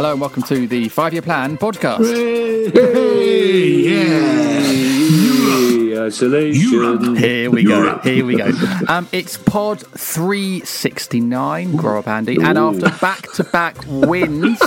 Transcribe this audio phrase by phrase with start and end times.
[0.00, 2.06] Hello and welcome to the Five Year Plan podcast.
[2.72, 3.98] Hey,
[5.98, 7.16] Isolation.
[7.16, 7.98] Here we go.
[7.98, 8.50] Here we go.
[8.88, 14.58] Um, it's pod 369, Grow Up Andy, and after back to back wins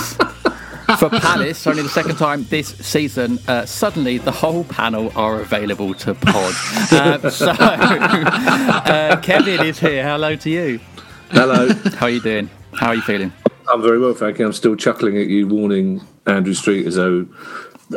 [1.00, 5.94] for Palace, only the second time this season, uh, suddenly the whole panel are available
[5.94, 6.54] to pod.
[6.92, 10.04] Um, so, uh, Kevin is here.
[10.04, 10.78] Hello to you.
[11.30, 11.70] Hello.
[11.96, 12.48] How are you doing?
[12.74, 13.32] How are you feeling?
[13.74, 14.46] I'm very well, thank you.
[14.46, 17.26] I'm still chuckling at you warning Andrew Street as though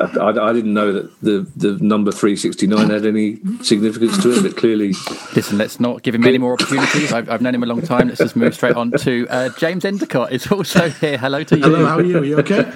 [0.01, 4.41] I, I- I didn't know that the, the number 369 had any significance to it,
[4.43, 4.89] but clearly
[5.35, 7.13] Listen, let's not give him any more opportunities.
[7.13, 8.07] I've, I've known him a long time.
[8.07, 11.17] Let's just move straight on to uh, James Endicott is also here.
[11.17, 11.63] Hello to you.
[11.63, 12.17] Hello, how are you?
[12.19, 12.71] Are you okay?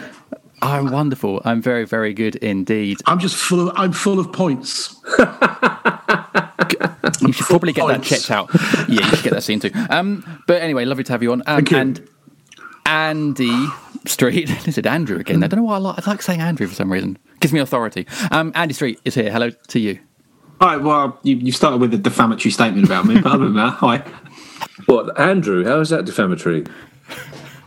[0.64, 1.42] I'm wonderful.
[1.44, 3.00] I'm very, very good indeed.
[3.08, 4.96] I'm just full of I'm full of points.
[7.20, 8.50] You should probably get that checked out.
[8.88, 9.72] Yeah, you should get that seen too.
[9.90, 11.42] Um, but anyway, lovely to have you on.
[11.42, 11.78] Um, Thank you.
[11.78, 12.08] And
[12.86, 13.68] Andy
[14.06, 14.50] Street.
[14.68, 15.44] Is it Andrew again?
[15.44, 17.18] I don't know why I like, I like saying Andrew for some reason.
[17.40, 18.08] Gives me authority.
[18.32, 19.32] Um, Andy Street is here.
[19.32, 20.00] Hello to you.
[20.60, 23.56] All right, well, you, you started with a defamatory statement about me, but other than
[23.56, 23.98] that, hi.
[24.86, 25.66] what Andrew?
[25.66, 26.66] How is that defamatory?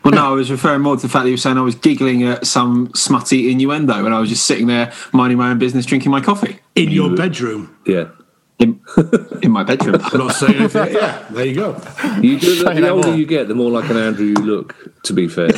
[0.05, 1.75] Well, no, I was referring more to the fact that you were saying I was
[1.75, 5.87] giggling at some smutty innuendo when I was just sitting there minding my own business,
[5.87, 7.75] drinking my coffee In your bedroom.
[7.87, 8.11] Yeah,
[8.59, 8.81] in,
[9.43, 10.01] in my bedroom.
[10.03, 10.95] I'm not saying anything.
[10.95, 11.83] Yeah, there you go.
[12.21, 12.55] you do.
[12.57, 14.75] Say The older you get, the more like an Andrew you look.
[15.05, 15.51] To be fair,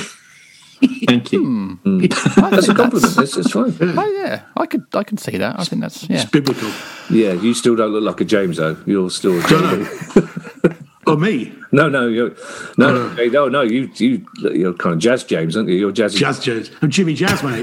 [1.06, 1.44] Thank you.
[1.44, 1.72] Hmm.
[1.74, 1.98] Hmm.
[2.50, 3.18] that's a compliment.
[3.18, 3.74] It's, it's fine.
[3.80, 5.58] Oh yeah, I could I can see that.
[5.58, 6.22] I think that's yeah.
[6.22, 6.70] It's biblical.
[7.10, 8.76] Yeah, you still don't look like a James though.
[8.86, 9.88] You're still a James.
[11.06, 12.34] Or me, No, no, you're,
[12.76, 13.62] no, no, no, no.
[13.62, 15.76] You, you, you're kind of jazz James, aren't you?
[15.76, 16.16] You're jazzy.
[16.16, 16.68] Jazz James.
[16.82, 17.62] I'm Jimmy Jazz, mate.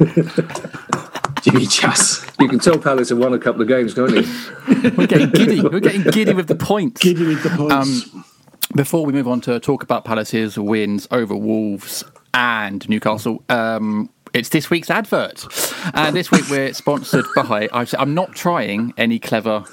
[1.44, 2.26] Jimmy Chas.
[2.40, 4.24] You can tell Palace have won a couple of games, can't you?
[4.98, 5.62] We're getting giddy.
[5.62, 7.02] We're getting giddy with the points.
[7.02, 8.10] Giddy with the points.
[8.76, 12.04] Before we move on to talk about Palace's wins over Wolves
[12.34, 15.46] and Newcastle, um, it's this week's advert.
[15.94, 17.70] And this week we're sponsored by.
[17.72, 19.66] I've- I'm not trying any clever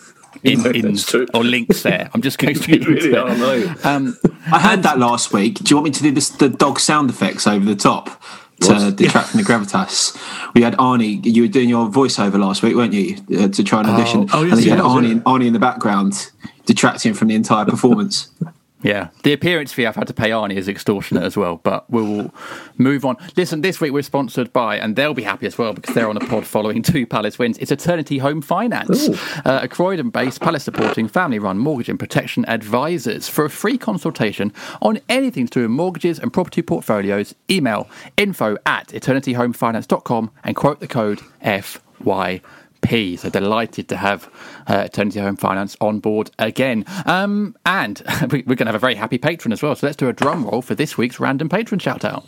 [0.43, 0.97] in, No, in
[1.35, 2.11] or links there.
[2.13, 3.63] I'm just going to You really into are, it.
[3.69, 3.75] you?
[3.89, 4.19] Um,
[4.53, 5.55] I heard that last week.
[5.55, 8.23] Do you want me to do this, the dog sound effects over the top
[8.61, 10.17] to detract from the gravitas?
[10.55, 11.21] We had Arnie.
[11.25, 14.29] You were doing your voiceover last week, weren't you, uh, to try and audition?
[14.33, 15.23] Oh, yes, and then you had Arnie, yeah.
[15.23, 16.31] Arnie in the background,
[16.67, 18.31] detracting from the entire performance.
[18.83, 22.33] Yeah, the appearance fee I've had to pay Arnie is extortionate as well, but we'll
[22.79, 23.17] move on.
[23.37, 26.17] Listen, this week we're sponsored by, and they'll be happy as well because they're on
[26.17, 27.59] a pod following two Palace wins.
[27.59, 29.09] It's Eternity Home Finance,
[29.45, 33.29] uh, a Croydon based Palace supporting family run mortgage and protection advisors.
[33.29, 38.57] For a free consultation on anything to do with mortgages and property portfolios, email info
[38.65, 42.41] at eternityhomefinance.com and quote the code FY.
[42.83, 43.17] P.
[43.17, 44.29] So delighted to have
[44.67, 46.85] uh, Eternity Home Finance on board again.
[47.07, 49.75] Um, and we- we're going to have a very happy patron as well.
[49.75, 52.25] So let's do a drum roll for this week's random patron shout out.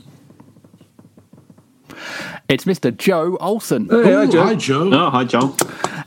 [2.48, 2.96] It's Mr.
[2.96, 3.88] Joe Olson.
[3.88, 4.42] Hey, hi, Joe.
[4.44, 4.90] hi, Joe.
[4.92, 5.54] Oh, hi, John.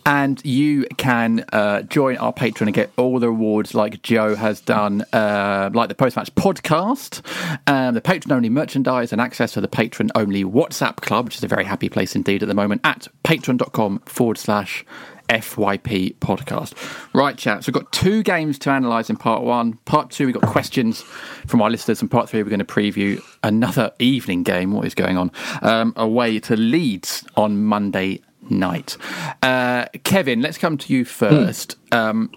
[0.05, 4.61] And you can uh, join our Patreon and get all the rewards like Joe has
[4.61, 7.21] done, uh, like the post match podcast,
[7.67, 11.43] um, the patron only merchandise, and access to the patron only WhatsApp club, which is
[11.43, 14.85] a very happy place indeed at the moment, at patreon.com forward slash
[15.29, 16.73] FYP podcast.
[17.13, 19.73] Right, chaps, we've got two games to analyse in part one.
[19.85, 21.01] Part two, we've got questions
[21.47, 24.71] from our listeners, and part three, we're going to preview another evening game.
[24.71, 25.31] What is going on?
[25.61, 28.97] Um, away to Leeds on Monday night.
[29.41, 31.77] Uh, Kevin, let's come to you first.
[31.91, 32.31] Um,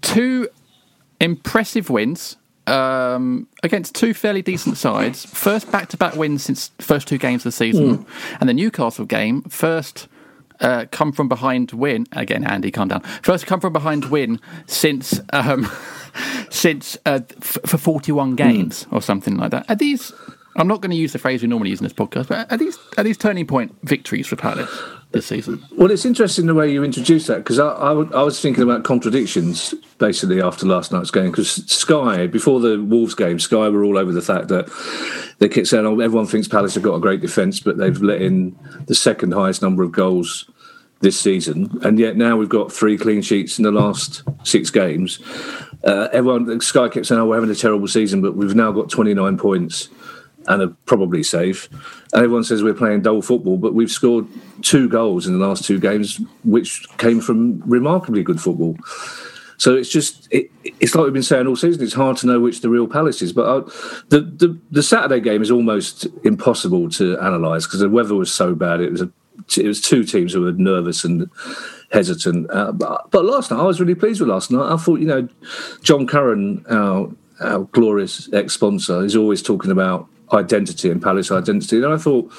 [0.00, 0.48] two
[1.20, 5.24] impressive wins um, against two fairly decent sides.
[5.24, 8.06] First back-to-back wins since first two games of the season,
[8.40, 10.08] and the Newcastle game first.
[10.62, 12.44] Uh, come from behind win again.
[12.44, 13.02] Andy, calm down.
[13.22, 15.68] First come from behind win since um,
[16.50, 19.68] since uh, f- for forty one games or something like that.
[19.68, 20.12] Are these?
[20.56, 22.56] I'm not going to use the phrase we normally use in this podcast, but are
[22.56, 24.70] these are these turning point victories for Palace
[25.12, 25.64] this season?
[25.76, 28.62] Well, it's interesting the way you introduced that because I, I, w- I was thinking
[28.62, 33.84] about contradictions basically after last night's game because Sky, before the Wolves game, Sky were
[33.84, 34.68] all over the fact that
[35.38, 38.22] they kept saying, oh, everyone thinks Palace have got a great defence, but they've let
[38.22, 38.56] in
[38.86, 40.50] the second highest number of goals
[41.00, 41.78] this season.
[41.82, 45.18] And yet now we've got three clean sheets in the last six games.
[45.84, 48.88] Uh, everyone, Sky kept saying, oh, we're having a terrible season, but we've now got
[48.88, 49.88] 29 points
[50.48, 51.68] and are probably safe.
[52.12, 54.26] And everyone says we're playing dull football, but we've scored
[54.62, 58.76] two goals in the last two games, which came from remarkably good football.
[59.62, 61.84] So it's just it, it's like we've been saying all season.
[61.84, 63.32] It's hard to know which the real Palace is.
[63.32, 63.60] But I,
[64.08, 68.56] the, the the Saturday game is almost impossible to analyse because the weather was so
[68.56, 68.80] bad.
[68.80, 69.12] It was a
[69.56, 71.30] it was two teams who were nervous and
[71.92, 72.50] hesitant.
[72.50, 74.72] Uh, but, but last night I was really pleased with last night.
[74.72, 75.28] I thought you know
[75.82, 81.76] John Curran, our our glorious ex sponsor, is always talking about identity and Palace identity,
[81.82, 82.32] and I thought.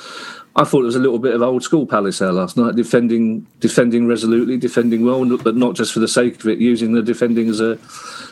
[0.56, 3.48] I thought it was a little bit of old school Palace there last night, defending,
[3.60, 7.50] defending resolutely, defending well, but not just for the sake of it, using the defending
[7.50, 7.80] as a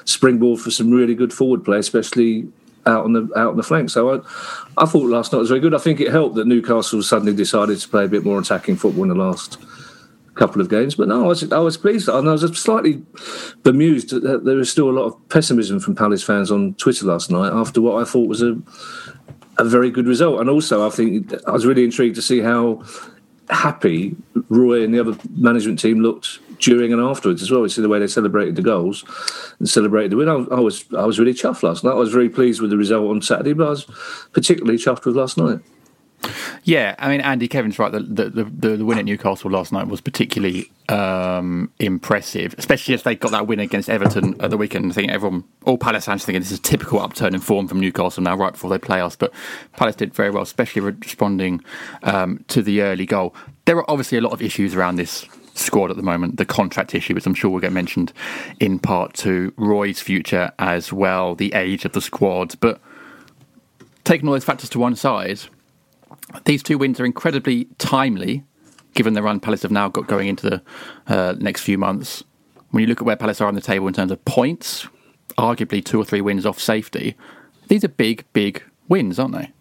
[0.06, 2.48] springboard for some really good forward play, especially
[2.86, 3.90] out on the out on the flank.
[3.90, 4.20] So I,
[4.78, 5.74] I thought last night was very good.
[5.74, 9.04] I think it helped that Newcastle suddenly decided to play a bit more attacking football
[9.04, 9.58] in the last
[10.36, 10.96] couple of games.
[10.96, 13.04] But no, I was I was pleased, and I was slightly
[13.64, 17.30] bemused that there was still a lot of pessimism from Palace fans on Twitter last
[17.30, 18.62] night after what I thought was a
[19.68, 20.40] a very good result.
[20.40, 22.84] And also, I think I was really intrigued to see how
[23.50, 24.16] happy
[24.50, 27.62] Roy and the other management team looked during and afterwards as well.
[27.62, 29.04] You see the way they celebrated the goals
[29.60, 30.30] and celebrated the win.
[30.30, 31.92] I, I was I was really chuffed last night.
[31.92, 33.86] I was very pleased with the result on Saturday, but I was
[34.32, 35.60] particularly chuffed with last night.
[36.64, 37.92] Yeah, I mean, Andy Kevin's right.
[37.92, 43.04] The the, the, the win at Newcastle last night was particularly um, impressive, especially as
[43.04, 44.92] they got that win against Everton at the weekend.
[44.92, 47.80] I think everyone, all Palace fans, thinking this is a typical upturn in form from
[47.80, 49.16] Newcastle now, right before they play us.
[49.16, 49.34] But
[49.76, 51.64] Palace did very well, especially responding
[52.04, 53.34] um, to the early goal.
[53.66, 56.38] There are obviously a lot of issues around this squad at the moment.
[56.38, 58.14] The contract issue, which I'm sure will get mentioned
[58.60, 59.54] in part two.
[59.58, 62.80] Roy's future as well, the age of the squad, but
[64.04, 65.42] taking all those factors to one side
[66.46, 68.44] these two wins are incredibly timely,
[68.94, 70.62] given the run Palace have now got going into the
[71.08, 72.24] uh, next few months.
[72.72, 74.88] When you look at where Palace are on the table in terms of points,
[75.38, 77.16] arguably two or three wins off safety,
[77.68, 79.52] these are big, big wins, aren't they?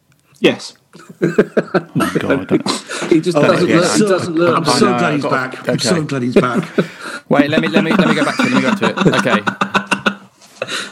[0.41, 0.77] Yes.
[1.23, 2.51] oh My God.
[3.11, 4.55] He just Oh, doesn't, yeah, learn, I'm So- doesn't learn.
[4.55, 5.69] I'm so glad I've he's back.
[5.69, 6.69] I'm so glad he's back.
[7.29, 8.51] Wait, let me let me let me go back to it.
[8.53, 9.27] Let me go to it.
[9.27, 9.70] Okay.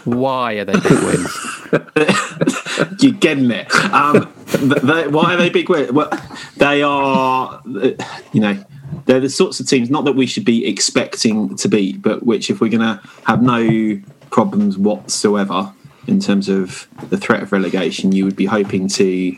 [0.05, 1.37] Why are they big wins?
[3.03, 3.73] You're getting it.
[3.93, 4.25] Um,
[5.13, 5.69] why are they big?
[5.69, 5.93] wins?
[5.93, 6.11] Well,
[6.57, 7.91] they are, uh,
[8.33, 8.65] you know,
[9.07, 12.51] they're the sorts of teams not that we should be expecting to beat, but which,
[12.51, 14.01] if we're going to have no
[14.31, 15.73] problems whatsoever
[16.07, 19.37] in terms of the threat of relegation, you would be hoping to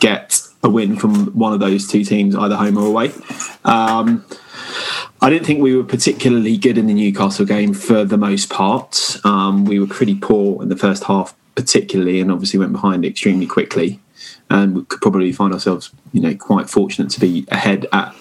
[0.00, 3.12] get a win from one of those two teams, either home or away.
[3.64, 4.24] Um,
[5.20, 9.18] I didn't think we were particularly good in the Newcastle game for the most part.
[9.24, 13.46] Um, we were pretty poor in the first half, particularly, and obviously went behind extremely
[13.46, 14.00] quickly.
[14.48, 18.14] And we could probably find ourselves, you know, quite fortunate to be ahead at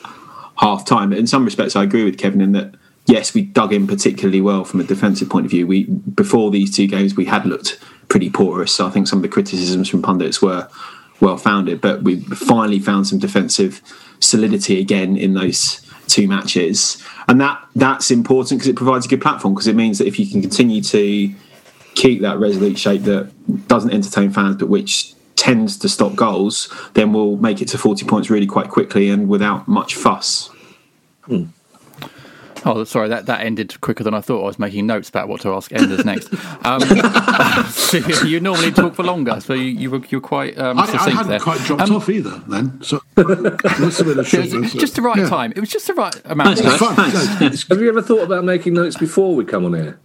[0.58, 1.13] half time.
[1.13, 2.75] In some respects, I agree with Kevin in that
[3.10, 5.65] yes, we dug in particularly well from a defensive point of view.
[5.65, 8.74] We before these two games, we had looked pretty porous.
[8.74, 10.70] So I think some of the criticisms from pundits were
[11.20, 13.82] well founded, but we finally found some defensive
[14.20, 19.22] solidity again in those two matches, and that that's important because it provides a good
[19.22, 21.34] platform because it means that if you can continue to
[21.96, 23.32] keep that resolute shape that
[23.68, 28.06] doesn't entertain fans but which tends to stop goals, then we'll make it to 40
[28.06, 30.50] points really quite quickly and without much fuss.
[31.24, 31.46] Hmm.
[32.66, 34.42] Oh, sorry, that, that ended quicker than I thought.
[34.44, 36.34] I was making notes about what to ask Enders next.
[36.66, 36.82] Um,
[37.70, 40.84] so you normally talk for longer, so you, you were you were quite um, I,
[40.84, 41.39] I succinct hadn't there.
[41.39, 42.82] quite dropped Um, off either then.
[42.84, 44.78] So it must have been a It short was answer.
[44.78, 45.30] just the right Yeah.
[45.30, 45.54] time.
[45.56, 46.60] It was just the right amount.
[46.60, 46.96] It's of fun.
[46.96, 47.70] Thanks.
[47.70, 50.00] No, Have you ever thought about making notes before we come on air?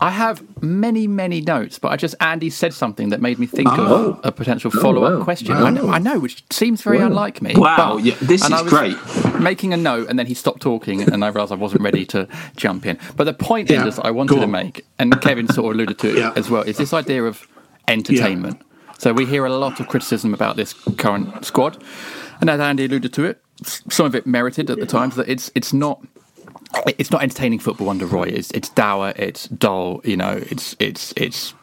[0.00, 3.68] I have many, many notes, but I just Andy said something that made me think
[3.70, 4.12] Oh.
[4.12, 5.24] of a potential follow-up oh, wow.
[5.24, 5.54] question.
[5.54, 5.64] Wow.
[5.64, 7.06] I know, I know, which seems very Wow.
[7.06, 7.54] unlike me.
[7.56, 8.96] Wow, but- yeah, this is great.
[9.40, 12.28] making a note, and then he stopped talking, and I realised I wasn't ready to
[12.56, 12.98] jump in.
[13.16, 15.98] But the point Yeah, is, that I wanted to make, and Kevin sort of alluded
[16.00, 16.32] to it Yeah.
[16.36, 17.46] as well, is this idea of
[17.88, 18.60] entertainment.
[18.98, 21.82] So we hear a lot of criticism about this current squad,
[22.40, 25.50] and as Andy alluded to it, some of it merited at the times that it's
[25.54, 26.00] it's not
[26.98, 28.24] it's not entertaining football under Roy.
[28.24, 30.00] It's it's dour, it's dull.
[30.04, 31.54] You know, it's it's it's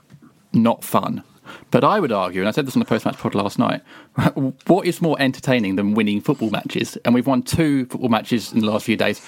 [0.53, 1.23] not fun.
[1.71, 3.81] But I would argue, and I said this on the post-match pod last night,
[4.67, 6.97] what is more entertaining than winning football matches?
[7.05, 9.21] And we've won two football matches in the last few days.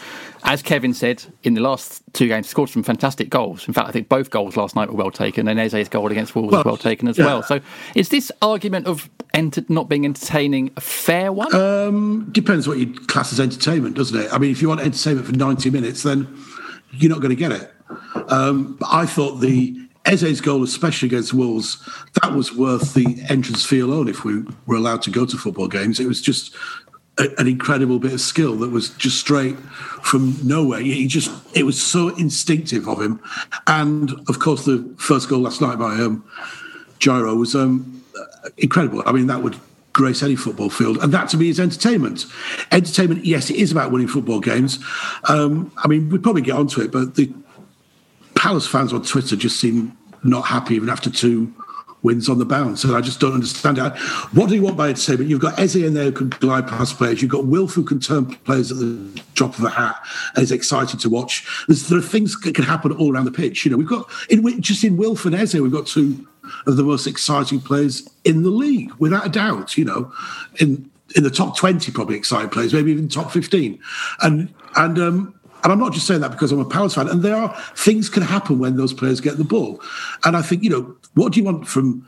[0.44, 3.68] As Kevin said, in the last two games, scored some fantastic goals.
[3.68, 6.36] In fact, I think both goals last night were well taken, and Eze's goal against
[6.36, 7.26] Wolves was Well, well taken as yeah.
[7.26, 7.44] well.
[7.44, 7.60] So,
[7.96, 12.32] is this argument of enter- not being entertaining a fair one?
[12.32, 14.32] Depends what you class as entertainment, doesn't it?
[14.34, 16.28] I mean, if you want entertainment for 90 minutes, then
[16.92, 17.74] you're not going to get it.
[18.30, 21.78] Um, but I thought the Eze's goal, especially against Wolves,
[22.22, 25.68] that was worth the entrance fee alone if we were allowed to go to football
[25.68, 26.00] games.
[26.00, 26.56] It was just
[27.18, 29.58] a, an incredible bit of skill that was just straight
[30.04, 30.80] from nowhere.
[30.80, 33.22] He just, it was so instinctive of him.
[33.68, 36.24] And of course, the first goal last night by um,
[37.00, 38.04] Jairo was um,
[38.58, 39.04] incredible.
[39.06, 39.58] I mean, that would
[39.94, 42.28] grace any football field, and that to me is entertainment.
[42.72, 44.78] Entertainment, yes, it is about winning football games.
[45.28, 47.34] Um, I mean, we'd probably get onto it, but the
[48.48, 51.54] Palace fans on Twitter just seem not happy even after two
[52.02, 52.86] wins on the bounce.
[52.86, 53.98] And I just don't understand it.
[54.32, 55.30] What do you want by entertainment?
[55.30, 57.22] You've got Eze in there who can glide past players.
[57.22, 59.98] You've got Wilf who can turn players at the drop of a hat
[60.34, 61.46] and is exciting to watch.
[61.68, 63.66] There's, there are things that can happen all around the pitch.
[63.66, 66.26] You know, we've got in, just in Wilf and Eze, we've got two
[66.68, 69.78] of the most exciting players in the league, without a doubt.
[69.78, 70.14] You know,
[70.62, 73.78] in in the top twenty, probably exciting players, maybe even top fifteen,
[74.22, 75.37] and and um,
[75.68, 77.10] and I'm not just saying that because I'm a Palace fan.
[77.10, 79.82] And there are things can happen when those players get the ball.
[80.24, 82.08] And I think, you know, what do you want from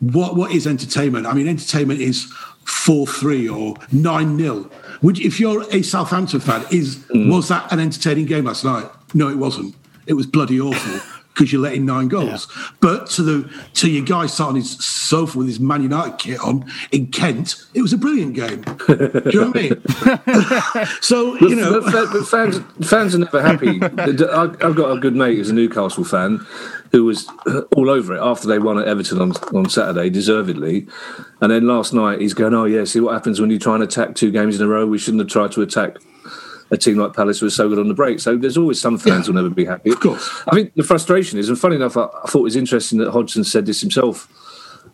[0.00, 1.24] what what is entertainment?
[1.24, 2.24] I mean, entertainment is
[2.64, 4.68] four three or nine 0
[5.02, 7.32] Which, if you're a Southampton fan, is mm.
[7.32, 8.90] was that an entertaining game last night?
[9.14, 9.76] No, it wasn't.
[10.08, 11.19] It was bloody awful.
[11.40, 12.48] Because you're letting nine goals,
[12.80, 16.38] but to the to your guy sat on his sofa with his Man United kit
[16.38, 18.60] on in Kent, it was a brilliant game.
[18.60, 20.86] Do you know what I mean?
[21.00, 23.80] so you know, but, fa- but fans fans are never happy.
[23.82, 26.44] I've got a good mate who's a Newcastle fan
[26.92, 30.86] who was uh, all over it after they won at Everton on, on Saturday, deservedly.
[31.40, 33.82] And then last night he's going, "Oh yeah, see what happens when you try and
[33.82, 34.86] attack two games in a row.
[34.86, 35.96] We shouldn't have tried to attack."
[36.70, 39.26] A team like Palace was so good on the break, so there's always some fans
[39.26, 39.90] who'll never be happy.
[39.90, 40.42] Of course.
[40.46, 43.10] I think the frustration is, and funny enough, I, I thought it was interesting that
[43.10, 44.28] Hodgson said this himself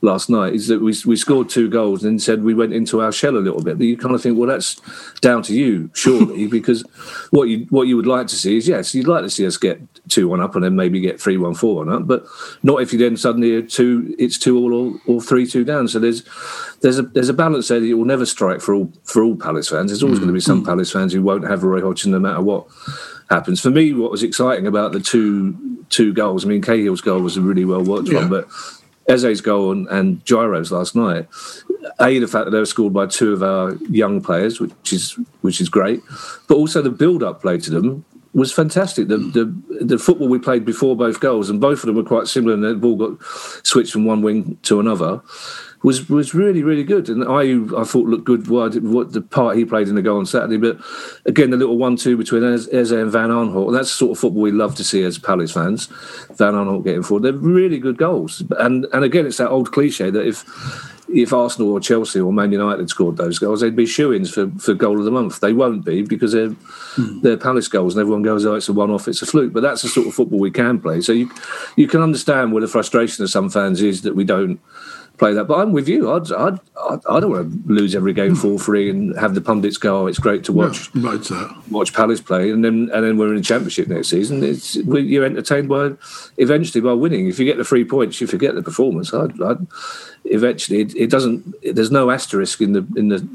[0.06, 3.12] last night is that we, we scored two goals and said we went into our
[3.12, 3.76] shell a little bit.
[3.76, 4.80] But you kind of think, well, that's
[5.20, 6.82] down to you, surely, because
[7.30, 9.58] what you what you would like to see is yes, you'd like to see us
[9.58, 12.24] get two one up and then maybe get three one four one up, but
[12.62, 15.88] not if you then suddenly are two it's two all or, or three two down.
[15.88, 16.22] So there's
[16.80, 19.36] there's a there's a balance there that it will never strike for all for all
[19.36, 19.90] Palace fans.
[19.90, 20.66] There's always going to be some mm.
[20.66, 22.66] Palace fans who won't have Roy Hodgson no matter what
[23.28, 23.60] happens.
[23.60, 27.36] For me, what was exciting about the two two goals, I mean, Cahill's goal was
[27.36, 28.20] a really well worked Yeah.
[28.20, 28.48] one, but
[29.08, 31.26] Eze's goal and, and Jairo's last night.
[32.00, 35.18] A, the fact that they were scored by two of our young players, which is
[35.42, 36.00] which is great,
[36.48, 39.08] but also the build-up play to them was fantastic.
[39.08, 42.26] The, the the football we played before both goals, and both of them were quite
[42.26, 43.22] similar, and the ball got
[43.64, 45.22] switched from one wing to another.
[45.82, 48.48] Was was really really good, and I I thought looked good.
[48.48, 50.78] What, what the part he played in the goal on Saturday, but
[51.26, 54.42] again the little one-two between Eze and Van Aanholt, and that's the sort of football
[54.42, 55.86] we love to see as Palace fans.
[56.36, 60.10] Van Aanholt getting forward, they're really good goals, and and again it's that old cliche
[60.10, 60.44] that if
[61.08, 64.74] if Arsenal or Chelsea or Man United scored those goals, they'd be shoo-ins for, for
[64.74, 65.40] goal of the month.
[65.40, 67.20] They won't be because they're hmm.
[67.20, 69.82] they're Palace goals, and everyone goes, "Oh, it's a one-off, it's a fluke." But that's
[69.82, 71.00] the sort of football we can play.
[71.00, 71.30] So you
[71.76, 74.60] you can understand where the frustration of some fans is that we don't
[75.18, 75.44] play that.
[75.44, 76.12] But I'm with you.
[76.12, 78.40] I'd, I'd, I'd, I don't want to lose every game hmm.
[78.40, 81.30] four three and have the pundits go, "Oh, it's great to watch." right,
[81.70, 84.42] watch Palace play, and then and then we're in the Championship next season.
[84.42, 85.92] It's we, you're entertained by
[86.38, 87.28] eventually by winning.
[87.28, 89.12] If you get the three points, you forget the performance.
[89.12, 89.66] I'd, I'd,
[90.24, 91.54] eventually, it, it doesn't.
[91.62, 93.26] There's no asterisk in the in the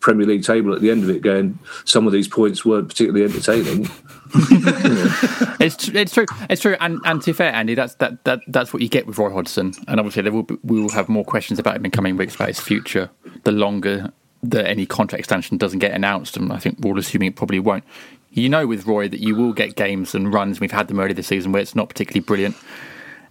[0.00, 1.22] Premier League table at the end of it.
[1.22, 3.88] Going, some of these points weren't particularly entertaining.
[5.60, 6.24] It's it's true.
[6.48, 6.76] It's true.
[6.80, 9.30] And and to be fair, Andy, that's that, that that's what you get with Roy
[9.30, 9.74] Hodgson.
[9.88, 12.34] And obviously, there will be, we will have more questions about him in coming weeks
[12.34, 13.10] about his future.
[13.44, 14.10] The longer
[14.42, 17.58] that any contract extension doesn't get announced, and I think we're all assuming it probably
[17.58, 17.84] won't.
[18.30, 20.60] You know, with Roy, that you will get games and runs.
[20.60, 22.56] We've had them earlier this season where it's not particularly brilliant,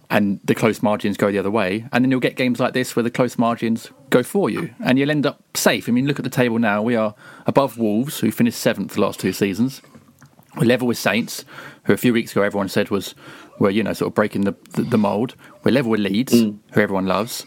[0.08, 1.86] and the close margins go the other way.
[1.90, 5.00] And then you'll get games like this where the close margins go for you, and
[5.00, 5.88] you'll end up safe.
[5.88, 6.80] I mean, look at the table now.
[6.80, 7.16] We are
[7.46, 9.82] above Wolves, who finished seventh the last two seasons.
[10.56, 11.44] We're level with Saints,
[11.84, 13.14] who a few weeks ago everyone said was
[13.58, 15.34] were you know sort of breaking the the, the mold.
[15.64, 16.58] We're level with Leeds, mm.
[16.72, 17.46] who everyone loves,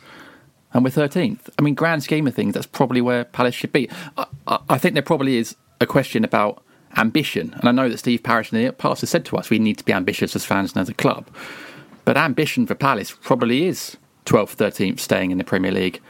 [0.74, 1.50] and we're thirteenth.
[1.60, 3.90] I mean, grand scheme of things, that's probably where Palace should be.
[4.18, 6.64] I, I, I think there probably is a question about
[6.98, 7.54] ambition.
[7.56, 9.78] And I know that Steve Parish in the past has said to us we need
[9.78, 11.28] to be ambitious as fans and as a club.
[12.06, 16.02] But ambition for Palace probably is 12th, 13th, staying in the Premier League.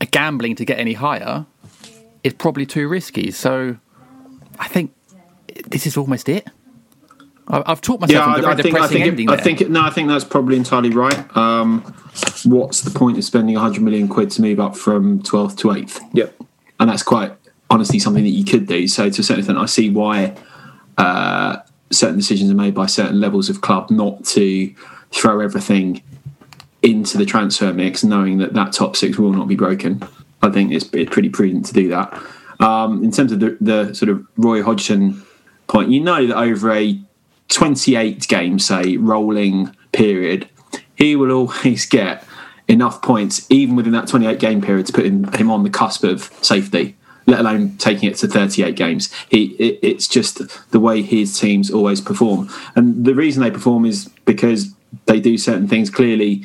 [0.00, 1.46] A gambling to get any higher
[2.24, 3.30] is probably too risky.
[3.30, 3.76] So
[4.58, 4.92] I think
[5.68, 6.46] this is almost it.
[7.48, 9.32] I- I've talked myself Yeah, into a I, very I think I think ending it,
[9.32, 11.36] I think it, no, I think that's probably entirely right.
[11.36, 11.80] Um,
[12.44, 16.00] what's the point of spending 100 million quid to move up from 12th to 8th?
[16.12, 16.34] Yep.
[16.78, 17.32] and that's quite
[17.68, 18.86] honestly something that you could do.
[18.88, 20.34] So to a certain extent, I see why
[20.98, 21.56] uh,
[21.90, 24.74] certain decisions are made by certain levels of club not to
[25.12, 26.02] throw everything
[26.82, 30.02] into the transfer mix, knowing that that top six will not be broken.
[30.42, 32.12] I think it's, it's pretty prudent to do that.
[32.60, 35.22] Um, in terms of the, the sort of Roy Hodgson
[35.70, 37.00] point, you know that over a
[37.48, 40.48] 28 game, say, rolling period,
[40.94, 42.26] he will always get
[42.68, 46.04] enough points, even within that 28 game period, to put him, him on the cusp
[46.04, 46.96] of safety,
[47.26, 49.12] let alone taking it to 38 games.
[49.28, 52.48] He, it, it's just the way his teams always perform.
[52.76, 54.74] And the reason they perform is because
[55.06, 56.44] they do certain things clearly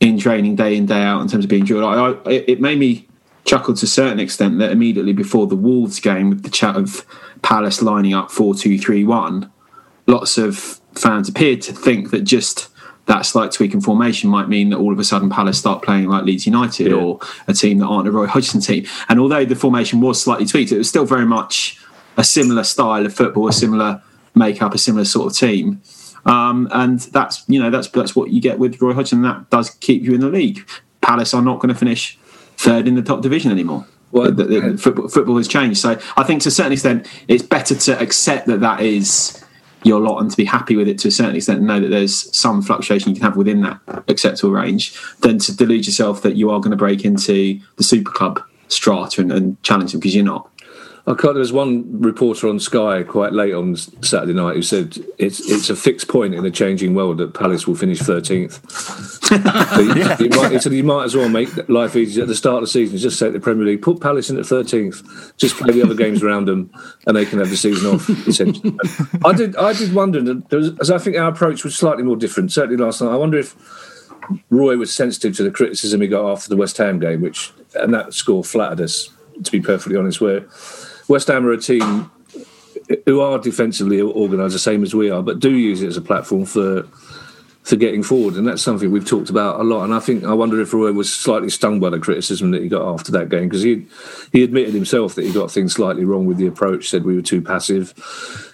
[0.00, 1.84] in training day in, day out in terms of being drilled.
[1.84, 3.06] I, I, it made me
[3.44, 7.06] chuckle to a certain extent that immediately before the Wolves game, with the chat of
[7.42, 9.50] Palace lining up 4 2 3 1,
[10.06, 12.68] lots of fans appeared to think that just
[13.06, 16.06] that slight tweak in formation might mean that all of a sudden Palace start playing
[16.06, 16.96] like Leeds United Yeah.
[16.96, 17.18] or
[17.48, 18.86] a team that aren't a Roy Hodgson team.
[19.08, 21.78] And although the formation was slightly tweaked, it was still very much
[22.16, 24.02] a similar style of football, a similar
[24.36, 25.82] makeup, a similar sort of team.
[26.24, 29.22] Um, and that's you know that's that's what you get with Roy Hodgson.
[29.22, 30.64] That does keep you in the league.
[31.00, 32.16] Palace are not going to finish
[32.56, 33.86] third in the top division anymore.
[34.12, 35.80] Well, the, the- football, football has changed.
[35.80, 39.42] So I think to a certain extent, it's better to accept that that is
[39.84, 41.88] your lot and to be happy with it to a certain extent and know that
[41.88, 46.36] there's some fluctuation you can have within that acceptable range than to delude yourself that
[46.36, 50.14] you are going to break into the super club strata and, and challenge them because
[50.14, 50.48] you're not.
[51.04, 55.40] I there was one reporter on Sky quite late on Saturday night who said it's
[55.50, 58.60] it's a fixed point in a changing world that Palace will finish 13th.
[60.20, 62.62] you, might, he said you might as well make life easy at the start of
[62.62, 62.98] the season.
[62.98, 66.22] Just say the Premier League, put Palace in at 13th, just play the other games
[66.22, 66.70] around them,
[67.08, 68.08] and they can have the season off.
[68.28, 68.72] Essentially.
[69.24, 72.16] I did I did wonder, that was, as I think our approach was slightly more
[72.16, 72.52] different.
[72.52, 73.56] Certainly last night, I wonder if
[74.50, 77.92] Roy was sensitive to the criticism he got after the West Ham game, which and
[77.92, 79.10] that score flattered us.
[79.44, 80.46] To be perfectly honest, where
[81.12, 82.10] West Ham are a team
[83.04, 86.00] who are defensively organised the same as we are, but do use it as a
[86.00, 86.84] platform for
[87.64, 89.84] for getting forward, and that's something we've talked about a lot.
[89.84, 92.68] And I think I wonder if Roy was slightly stung by the criticism that he
[92.68, 93.86] got after that game because he
[94.32, 96.88] he admitted himself that he got things slightly wrong with the approach.
[96.88, 97.92] Said we were too passive.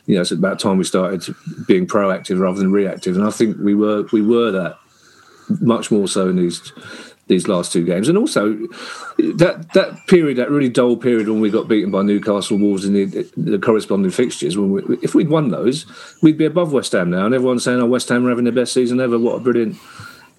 [0.07, 1.33] You know, it's about time we started
[1.69, 4.79] being proactive rather than reactive, and I think we were we were that
[5.61, 6.73] much more so in these
[7.29, 8.55] these last two games, and also
[9.19, 12.95] that that period, that really dull period when we got beaten by Newcastle Wolves in
[12.95, 14.57] the, the corresponding fixtures.
[14.57, 15.87] When we, if we'd won those,
[16.23, 18.53] we'd be above West Ham now, and everyone's saying, "Oh, West Ham are having their
[18.53, 19.19] best season ever.
[19.19, 19.77] What a brilliant,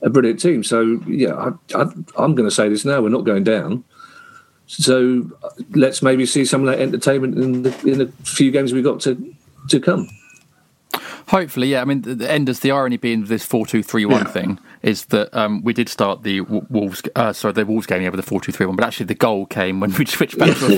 [0.02, 1.82] a brilliant team." So yeah, I,
[2.18, 3.84] I'm going to say this now: we're not going down.
[4.68, 5.30] So
[5.72, 9.00] let's maybe see some of that entertainment in the in the few games we got
[9.02, 9.36] to
[9.70, 10.10] to come.
[11.30, 11.82] Hopefully, yeah.
[11.82, 14.32] I mean, the, the Enders, the irony being this four-two-three-one Yeah.
[14.32, 18.20] thing is that um, we did start the Wolves, uh, sorry, the Wolves game with
[18.20, 20.72] a four-two-three-one, but actually the goal came when we switched back to a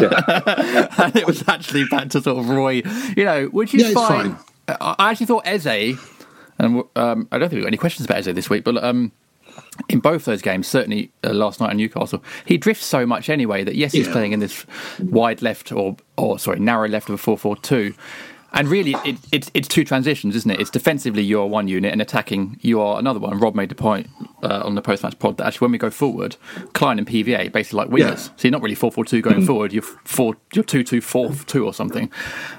[0.00, 0.88] Yeah.
[1.04, 2.82] and it was actually back to sort of Roy.
[3.16, 4.34] You know, which is Yeah, fine.
[4.66, 4.76] fine.
[4.80, 5.66] I actually thought Eze,
[6.58, 9.12] and um, I don't think we've got any questions about Eze this week, but um,
[9.88, 13.64] in both those games, certainly uh, last night in Newcastle, he drifts so much anyway
[13.64, 14.12] that yes, he's Yeah.
[14.12, 14.64] playing in this
[15.00, 17.92] wide left or or sorry narrow left of a four-four-two.
[18.52, 20.60] And really, it, it's it's two transitions, isn't it?
[20.60, 23.38] It's defensively you are one unit, and attacking you are another one.
[23.38, 24.08] Rob made the point
[24.42, 26.34] uh, on the post-match pod that actually when we go forward,
[26.72, 28.00] Clyne and PVA basically like wingers.
[28.00, 28.14] Yeah.
[28.16, 29.72] So you're not really four-four-two going forward.
[29.72, 32.10] You're four, you're two-two-four-two or something.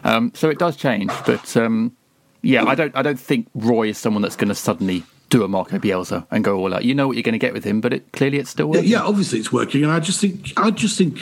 [0.06, 1.96] Um, so it does change, but um,
[2.42, 5.48] yeah, I don't I don't think Roy is someone that's going to suddenly do a
[5.50, 6.86] Marco Bielsa and go all out.
[6.86, 8.76] You know what you're going to get with him, but it, clearly it's still Yeah,
[8.78, 8.90] working.
[8.92, 11.20] yeah, obviously it's working, and I just think I just think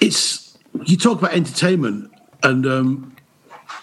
[0.00, 2.10] it's you talk about entertainment
[2.42, 3.14] and um,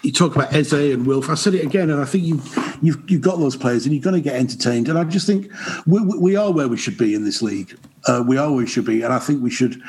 [0.02, 1.28] you talk about Eze and Wilf.
[1.28, 2.40] I said it again, and I think you
[2.80, 4.88] you've you've got those players, and you're going to get entertained.
[4.88, 5.50] And I just think
[5.86, 7.78] we, we are where we should be in this league.
[8.06, 9.80] Uh, we are where we should be, and I think we should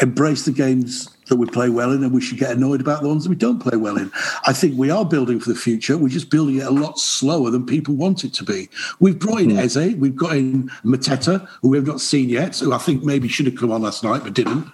[0.00, 3.08] embrace the games that we play well in, and we should get annoyed about the
[3.08, 4.12] ones that we don't play well in.
[4.46, 5.98] I think we are building for the future.
[5.98, 8.68] We're just building it a lot slower than people want it to be.
[9.00, 12.78] We've brought in Eze, we've got in Mateta, who we've not seen yet, who I
[12.78, 14.70] think maybe should have come on last night but didn't.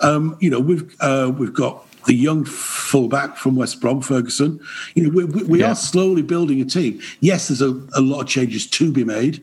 [0.00, 4.60] Um, you know, we've uh, we've got the young fullback from West Brom, Ferguson.
[4.94, 5.72] You know, we, we, we Yeah.
[5.72, 7.00] are slowly building a team.
[7.20, 9.42] Yes, there's a, a lot of changes to be made,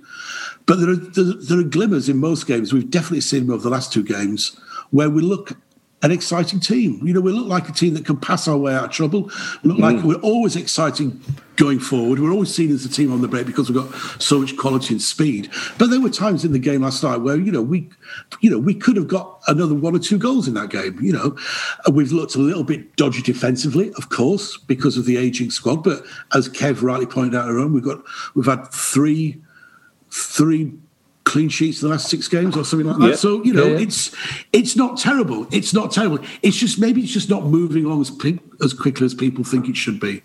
[0.65, 2.73] but there are, there, there are glimmers in most games.
[2.73, 4.59] We've definitely seen them over the last two games
[4.91, 5.53] where we look
[6.01, 7.05] an exciting team.
[7.05, 9.29] You know, we look like a team that can pass our way out of trouble.
[9.63, 10.03] We look like mm.
[10.03, 11.21] we're always exciting
[11.57, 12.19] going forward.
[12.19, 14.93] We're always seen as a team on the break because we've got so much quality
[14.93, 15.49] and speed.
[15.77, 17.89] But there were times in the game last night where you know we,
[18.39, 20.97] you know, we could have got another one or two goals in that game.
[21.01, 21.37] You know,
[21.91, 25.83] we've looked a little bit dodgy defensively, of course, because of the aging squad.
[25.83, 28.01] But as Kev rightly pointed out earlier on, we've got
[28.35, 29.41] we've had three
[30.11, 30.73] three
[31.29, 33.09] clean sheets in the last six games or something like that.
[33.09, 33.15] Yeah.
[33.15, 33.85] So you know, Yeah, yeah.
[33.85, 34.15] it's
[34.51, 35.47] it's not terrible.
[35.51, 36.17] It's not terrible.
[36.41, 39.69] It's just maybe it's just not moving along as quick, as quickly as people think
[39.69, 40.23] it should be.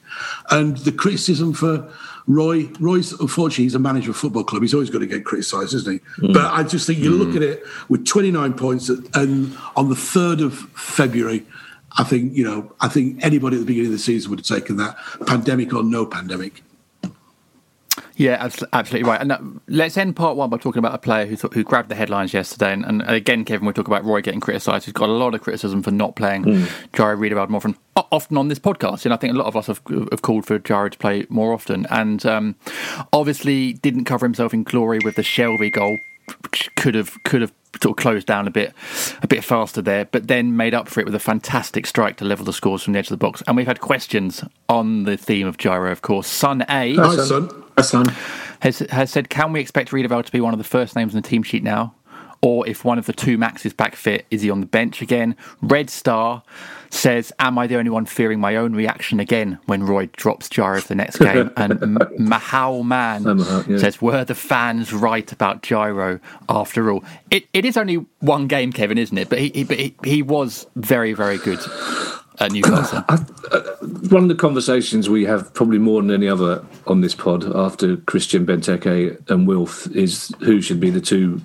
[0.50, 1.86] And the criticism for
[2.26, 4.62] Roy, Roy's unfortunately he's a manager of a football club.
[4.62, 6.26] He's always going to get criticised, isn't he?
[6.26, 6.32] Hmm.
[6.32, 7.22] But I just think you hmm.
[7.22, 11.44] look at it with 29 points and on the third of February.
[11.96, 12.72] I think you know.
[12.80, 15.84] I think anybody at the beginning of the season would have taken that, pandemic or
[15.84, 16.64] no pandemic.
[18.16, 19.20] Yeah, absolutely right.
[19.20, 21.94] And uh, let's end part one by talking about a player who who grabbed the
[21.94, 22.72] headlines yesterday.
[22.72, 24.84] And, and again, Kevin, we talk about Roy getting criticised.
[24.84, 26.64] He's got a lot of criticism for not playing Hmm.
[26.92, 29.04] Jairo Riedewald more often, often on this podcast.
[29.04, 29.80] And I think a lot of us have,
[30.10, 31.86] have called for Jairo to play more often.
[31.90, 32.56] And um,
[33.12, 35.96] obviously, didn't cover himself in glory with the Shelvey goal.
[36.42, 37.52] which Could have could have
[37.82, 38.72] sort of closed down a bit
[39.22, 42.24] a bit faster there, but then made up for it with a fantastic strike to
[42.24, 43.42] level the scores from the edge of the box.
[43.46, 46.26] And we've had questions on the theme of Jairo, of course.
[46.28, 47.63] Son A Hi, son.
[47.76, 48.06] That's son.
[48.60, 51.22] has, has said, can we expect Riedewald to be one of the first names on
[51.22, 51.94] the team sheet now?
[52.42, 55.34] Or if one of the two Maxes back fit, is he on the bench again?
[55.62, 56.42] Red Star
[56.90, 60.82] says, am I the only one fearing my own reaction again when Roy drops Jairo
[60.82, 61.50] for the next game?
[61.56, 63.78] And M- Mahal Man yeah.
[63.78, 67.02] says, were the fans right about Jairo after all?
[67.30, 69.30] It, it is only one game, Kevin, isn't it?
[69.30, 71.60] But he, he, but he, he was very, very good
[72.38, 73.04] at Newcastle.
[73.52, 73.60] Uh,
[74.08, 77.98] one of the conversations we have probably more than any other on this pod after
[77.98, 81.42] Christian Benteke and Wilf is who should be the two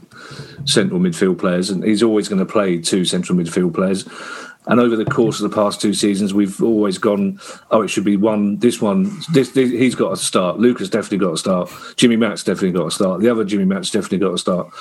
[0.63, 4.07] central midfield players, and he's always going to play two central midfield players.
[4.65, 7.39] And over the course of the past two seasons, we've always gone,
[7.71, 8.57] oh, it should be one.
[8.57, 10.59] This one, this, this he's got to start.
[10.59, 11.71] Luka's definitely got to start.
[11.97, 13.21] Jimmy Mac's definitely got to start.
[13.21, 14.71] The other Jimmy Mac's definitely got to start.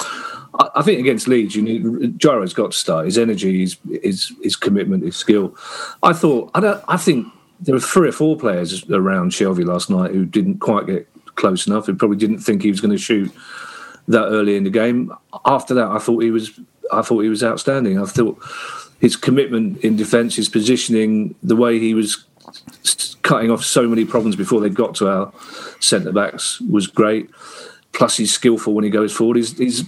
[0.74, 3.04] I, think against Leeds, you need Jairo's got to start.
[3.06, 5.56] His energy, his his, his commitment, his skill.
[6.02, 7.28] I thought, I don't, I think
[7.60, 11.66] there were three or four players around Shelvey last night who didn't quite get close
[11.66, 11.86] enough.
[11.86, 13.32] Who probably didn't think he was going to shoot
[14.08, 15.12] that early in the game.
[15.44, 16.58] After that, I thought he was,
[16.92, 18.00] I thought he was outstanding.
[18.00, 18.42] I thought
[19.00, 22.24] his commitment in defence, his positioning, the way he was
[23.22, 25.32] cutting off so many problems before they got to our
[25.80, 27.28] centre backs was great.
[27.98, 29.38] Plus, he's skillful when he goes forward.
[29.38, 29.82] He's he's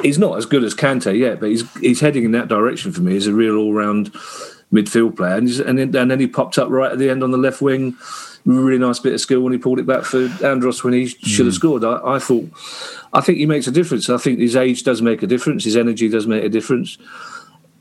[0.00, 3.02] he's not as good as Kante yet, but he's he's heading in that direction for
[3.02, 3.12] me.
[3.12, 4.10] He's a real all round
[4.72, 7.22] midfield player, and he's, and then, and then he popped up right at the end
[7.22, 7.94] on the left wing.
[8.46, 11.44] Really nice bit of skill when he pulled it back for Andros when he should
[11.44, 11.58] have mm.
[11.58, 11.84] scored.
[11.84, 12.50] I, I thought,
[13.12, 14.08] I think he makes a difference.
[14.08, 15.64] I think his age does make a difference.
[15.64, 16.96] His energy does make a difference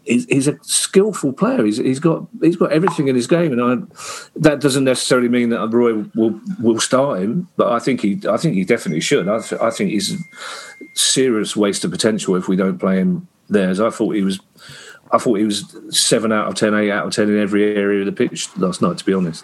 [0.05, 1.63] he's, he's a skillful player.
[1.63, 3.95] He's, he's got he's got everything in his game, and I,
[4.35, 8.37] that doesn't necessarily mean that Roy will will start him, but I think he I
[8.37, 9.27] think he definitely should.
[9.27, 10.17] I, th- I think he's a
[10.93, 13.69] serious waste of potential if we don't play him there.
[13.69, 14.39] As I thought he was.
[15.13, 17.99] I thought he was seven out of ten, eight out of ten in every area
[17.99, 18.97] of the pitch last night.
[18.97, 19.43] To be honest,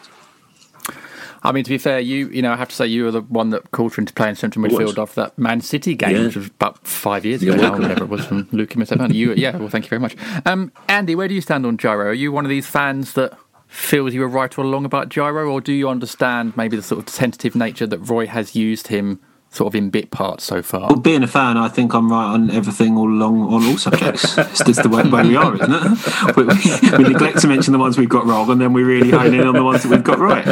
[1.43, 3.21] I mean, to be fair, you you know, I have to say you were the
[3.21, 6.15] one that called for him to play in central midfield off that Man City game,
[6.15, 6.23] Yeah.
[6.25, 9.13] which was about five years ago now, whatever it was from Luke Mustafani.
[9.13, 10.15] You, yeah, well, thank you very much.
[10.45, 12.05] Um, Andy, where do you stand on Jairo?
[12.05, 15.51] Are you one of these fans that feels you were right all along about Jairo,
[15.51, 19.19] or do you understand maybe the sort of tentative nature that Roy has used him
[19.57, 20.87] sort of in bit parts so far?
[20.89, 24.37] Well, being a fan, I think I'm right on everything all along on all subjects.
[24.37, 26.35] it's just the way, way we are, isn't it?
[26.37, 29.09] We, we, we neglect to mention the ones we've got wrong, and then we really
[29.09, 30.45] hone in on the ones that we've got right.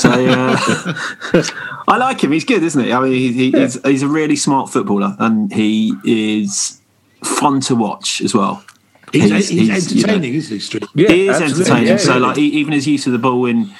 [0.00, 1.42] So uh,
[1.88, 2.32] I like him.
[2.32, 2.92] He's good, isn't he?
[2.92, 6.80] I mean, he, he, he's, he's a really smart footballer, and he is
[7.24, 8.64] fun to watch as well.
[9.12, 10.84] He's, He's- he's, he's, you know, entertaining, isn't he, Street?
[10.94, 11.62] yeah, he is absolutely.
[11.62, 11.88] entertaining.
[11.88, 12.26] Yeah, so, yeah.
[12.26, 13.70] like, even his use of the ball in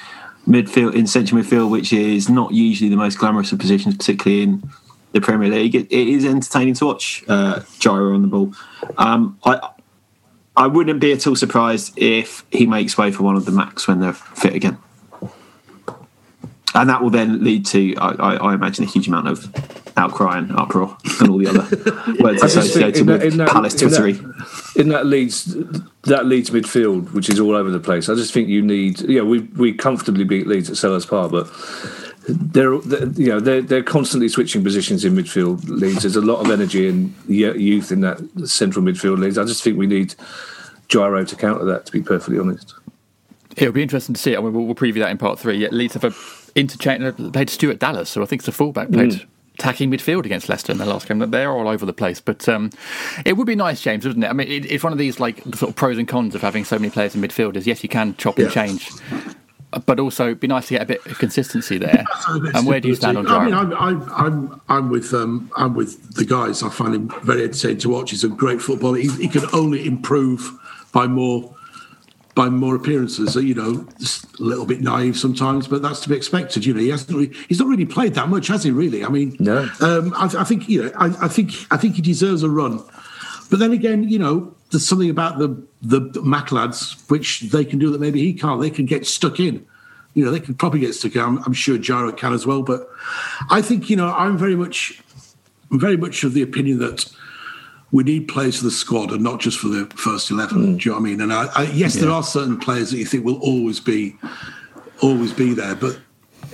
[0.47, 4.69] midfield, in central midfield, which is not usually the most glamorous of positions, particularly in
[5.11, 7.23] the Premier League, it, it is entertaining to watch.
[7.27, 8.53] Uh, Jairo on the ball.
[8.97, 9.69] Um, I
[10.55, 13.87] I wouldn't be at all surprised if he makes way for one of the Max
[13.87, 14.77] when they're fit again.
[16.75, 19.51] And that will then lead to, I, I, I imagine, a huge amount of
[19.95, 21.61] outcry and uproar and all the other
[22.23, 24.33] words I just think associated in that- with in that- Palace in that- Twittery.
[24.75, 25.55] in that leads
[26.03, 28.09] that leads midfield, which is all over the place.
[28.09, 29.01] I just think you need.
[29.01, 31.49] Yeah, we we comfortably beat Leeds at Selhurst Park, but
[32.29, 35.67] they're, they're you know they're they're constantly switching positions in midfield.
[35.67, 36.03] Leeds.
[36.03, 39.17] There's a lot of energy and youth in that central midfield.
[39.19, 39.37] Leeds.
[39.37, 40.13] I just think we need
[40.89, 41.85] Jairo to counter that.
[41.87, 42.73] To be perfectly honest.
[43.57, 44.35] It'll be interesting to see.
[44.35, 45.57] I mean, we'll, we'll preview that in part three.
[45.57, 46.11] Yeah, Leeds have a
[46.57, 47.33] interchange.
[47.33, 48.89] Played Stuart Dallas, so I think it's a fullback.
[48.89, 49.25] Played
[49.59, 51.19] attacking midfield against Leicester in the last game.
[51.19, 52.69] They're all over the place, but um,
[53.25, 54.27] it would be nice, James, wouldn't it?
[54.27, 56.63] I mean, it, it's one of these like sort of pros and cons of having
[56.63, 57.55] so many players in midfield.
[57.55, 58.91] Is yes, you can chop and change,
[59.85, 62.05] but also it'd be nice to get a bit of consistency there.
[62.27, 65.73] and where do you stand on I mean, I'm, I'm, I'm, I'm with, um, I'm
[65.73, 66.63] with the guys.
[66.63, 68.11] I find him very entertaining to watch.
[68.11, 68.97] He's a great footballer.
[68.97, 70.51] He, he can only improve
[70.93, 71.55] by more,
[72.37, 73.35] by more appearances.
[73.35, 73.85] You know,
[74.39, 76.65] a little bit naive sometimes, but that's to be expected.
[76.65, 77.09] You know, he hasn't.
[77.09, 78.71] Really, he's not really played that much, has he?
[78.71, 79.03] Really?
[79.03, 79.67] I mean, No.
[79.81, 80.91] Um, I, I think you know.
[80.95, 82.81] I, I think I think he deserves a run.
[83.49, 87.79] But then again, you know, there's something about the the Mac lads which they can
[87.79, 88.61] do that maybe he can't.
[88.61, 89.65] They can get stuck in.
[90.13, 91.21] You know, they could probably get stuck in.
[91.21, 92.61] I'm, I'm sure Jairo can as well.
[92.61, 92.87] But
[93.49, 95.01] I think you know, I'm very much,
[95.71, 97.11] I'm very much of the opinion that
[97.91, 100.57] we need players for the squad and not just for the first eleven.
[100.57, 100.77] Hmm.
[100.77, 101.21] Do you know what I mean?
[101.21, 104.17] And I, I, yes, there are certain players that you think will always be,
[105.01, 105.99] always be there, but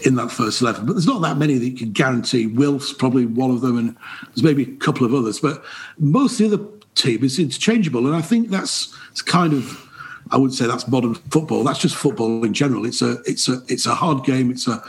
[0.06, 0.86] in that first 11.
[0.86, 2.48] But there's not that many that you can guarantee.
[2.48, 3.96] Wilf's probably one of them, and
[4.28, 5.40] there's maybe a couple of others.
[5.40, 5.64] But
[5.98, 8.06] most of the other team is interchangeable.
[8.06, 9.90] And I think that's it's kind of,
[10.32, 11.64] I wouldn't say that's modern football.
[11.64, 12.86] That's just football in general.
[12.86, 14.52] It's a, it's a, it's a hard game.
[14.52, 14.84] It's a,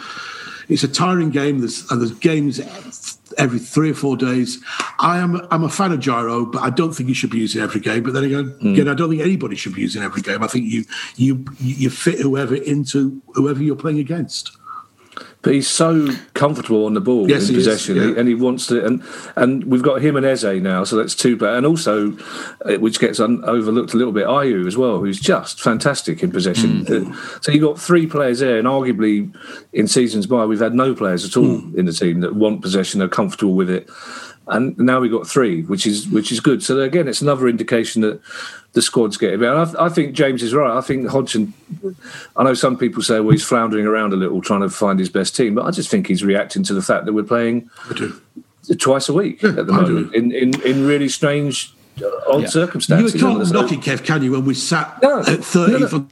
[0.68, 1.60] it's a tiring game.
[1.60, 2.58] There's, and there's games
[3.38, 4.62] every three or four days.
[4.98, 7.62] I am I'm a fan of Jairo, but I don't think you should be using
[7.62, 8.02] every game.
[8.02, 8.72] But then again, hmm.
[8.72, 10.42] again, I don't think anybody should be using every game.
[10.42, 10.84] I think you
[11.16, 14.56] you you fit whoever into whoever you're playing against.
[15.44, 18.18] But he's so comfortable on the ball Yes, in he is, possession, yeah.
[18.18, 18.84] and he wants to.
[18.84, 19.02] And
[19.36, 21.36] and we've got him and Eze now, so that's two.
[21.36, 22.12] But and also,
[22.78, 26.86] which gets un, overlooked a little bit, Ayew as well, who's just fantastic in possession.
[26.86, 29.34] Uh, so you have got three players there, and arguably
[29.74, 33.02] in seasons by we've had no players at all in the team that want possession,
[33.02, 33.88] are comfortable with it.
[34.46, 36.62] And now we've got three, which is which is good.
[36.62, 38.20] So again, it's another indication that
[38.74, 39.56] the squad's getting better.
[39.56, 40.76] And I, I think James is right.
[40.76, 41.54] I think Hodgson.
[42.36, 45.08] I know some people say, well, he's floundering around a little, trying to find his
[45.08, 45.54] best team.
[45.54, 48.20] But I just think he's reacting to the fact that we're playing I do.
[48.78, 52.38] twice a week at the moment in, in, in really strange, uh, odd Yeah.
[52.40, 53.20] You circumstances.
[53.20, 54.32] can't knock it, Kev, can you?
[54.32, 55.88] When we sat No, at 30 no, no.
[55.88, 56.06] for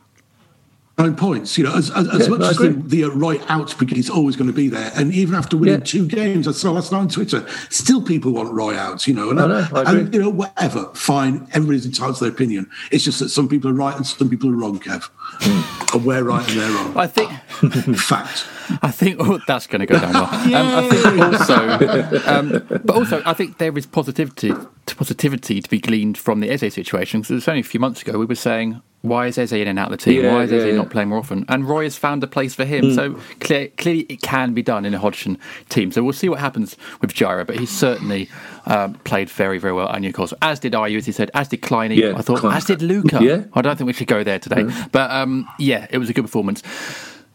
[0.98, 2.82] nine points, you know, as, as, as Yeah, much no, as the, agree.
[2.88, 5.78] the uh, right out brigade is always going to be there, and even after winning
[5.78, 5.84] Yeah.
[5.84, 9.30] two games, I saw last night on Twitter, still people want Roy out, you know,
[9.30, 12.68] and, I know, I and you know, whatever, fine, everybody's entitled to their opinion.
[12.90, 15.04] It's just that some people are right and some people are wrong, Kev,
[15.40, 15.96] Hmm.
[15.96, 16.96] and we're right and they're wrong.
[16.96, 17.30] I think
[17.96, 18.46] Fact.
[18.82, 20.24] I think oh, that's going to go down well.
[20.52, 24.52] Um, I think also, um, but also, I think there is positivity
[24.86, 27.20] to positivity to be gleaned from the Eze situation.
[27.20, 29.68] Because it was only a few months ago we were saying, why is Eze in
[29.68, 30.24] and out of the team?
[30.24, 30.72] Yeah, why is Eze yeah.
[30.74, 31.44] not playing more often?
[31.48, 32.94] And Roy has found a place for him.
[32.94, 35.38] So clear, clearly, it can be done in a Hodgson
[35.68, 35.90] team.
[35.92, 37.46] So we'll see what happens with Jairo.
[37.46, 38.30] But he's certainly
[38.66, 40.38] um, played very, very well at Newcastle.
[40.40, 41.30] As did Ayew, as he said.
[41.34, 41.96] As did Clyney.
[41.96, 42.44] Yeah, I thought.
[42.44, 43.22] As did Luca.
[43.22, 43.44] Yeah.
[43.54, 44.64] I don't think we should go there today.
[44.92, 46.62] But um, yeah, it was a good performance.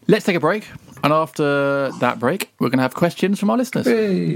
[0.08, 0.68] Let's take a break.
[1.04, 3.86] And after that break, we're going to have questions from our listeners.
[3.86, 4.36] Hey.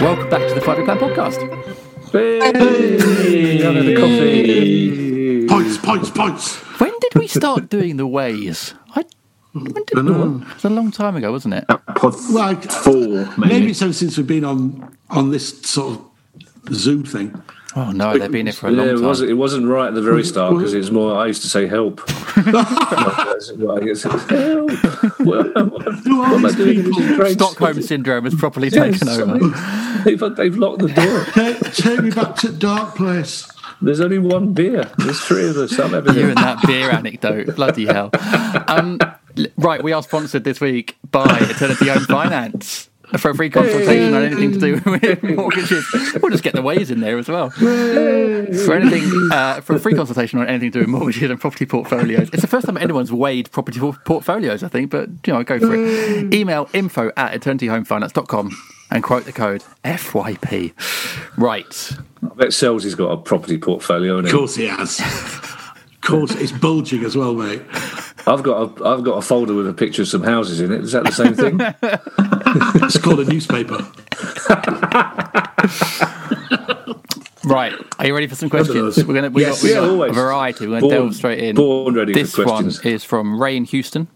[0.00, 1.40] Welcome back to the Five Year Plan podcast.
[2.12, 2.38] Hey.
[3.60, 5.46] Another the coffee.
[5.48, 6.56] Points, points, points.
[6.80, 8.74] When did we start doing the ways?
[8.94, 9.04] I,
[9.52, 11.64] when did we, it was a long time ago, wasn't it?
[11.96, 12.94] Pod Like, four,
[13.36, 13.48] maybe.
[13.48, 15.98] Maybe it's ever since we've been on on this sort
[16.68, 17.42] of Zoom thing.
[17.78, 19.30] Oh no, they've been here for a long Yeah, it wasn't.
[19.30, 21.16] It wasn't right at the very start because it's more.
[21.16, 22.00] I used to say help.
[22.36, 24.70] Well, I guess it's, help.
[25.20, 25.46] What,
[26.04, 26.76] Who are what am I these doing?
[26.84, 27.02] people?
[27.14, 28.98] Strange Stockholm syndrome has properly Yes.
[28.98, 29.38] taken over.
[30.04, 31.24] They've, they've locked the door.
[31.32, 33.48] Take, take me back to dark place.
[33.82, 34.90] There's only one beer.
[34.98, 35.78] There's three of us.
[35.78, 38.10] I'm having You a and that beer anecdote, bloody hell.
[38.68, 38.98] Um,
[39.56, 42.87] right, we are sponsored this week by Eternity Home Finance.
[43.16, 45.86] For a free consultation on anything to do with mortgages,
[46.20, 47.48] we'll just get the ways in there as well.
[47.50, 51.64] For anything, uh, for a free consultation on anything to do with mortgages and property
[51.64, 52.28] portfolios.
[52.32, 55.74] It's the first time anyone's weighed property portfolios, I think, but you know, go for
[55.74, 56.34] it.
[56.34, 58.56] Email info at eternityhomefinance.com
[58.90, 60.72] and quote the code FYP.
[61.38, 61.92] Right.
[62.22, 64.18] I bet Sells has got a property portfolio.
[64.18, 65.00] Of course he has.
[66.02, 67.60] Of course, it's bulging as well, mate.
[68.26, 70.80] I've got a I've got a folder with a picture of some houses in it.
[70.82, 71.60] Is that the same thing?
[72.84, 73.76] It's called a newspaper.
[77.44, 79.04] Right, are you ready for some questions?
[79.04, 79.56] We're gonna we Yes.
[79.62, 80.10] got, we Yeah, got always.
[80.10, 80.66] a variety.
[80.66, 81.56] We're gonna Born- delve straight in.
[81.56, 82.84] born ready for this questions.
[82.84, 84.08] one is from Ray in Houston.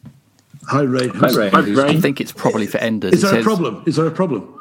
[0.68, 1.08] Hi, Ray.
[1.08, 1.48] Hi, Ray.
[1.50, 1.84] Hi, Ray.
[1.96, 3.12] I think it's probably for Enders.
[3.14, 3.82] Is It there a says- problem?
[3.86, 4.58] Is there a problem?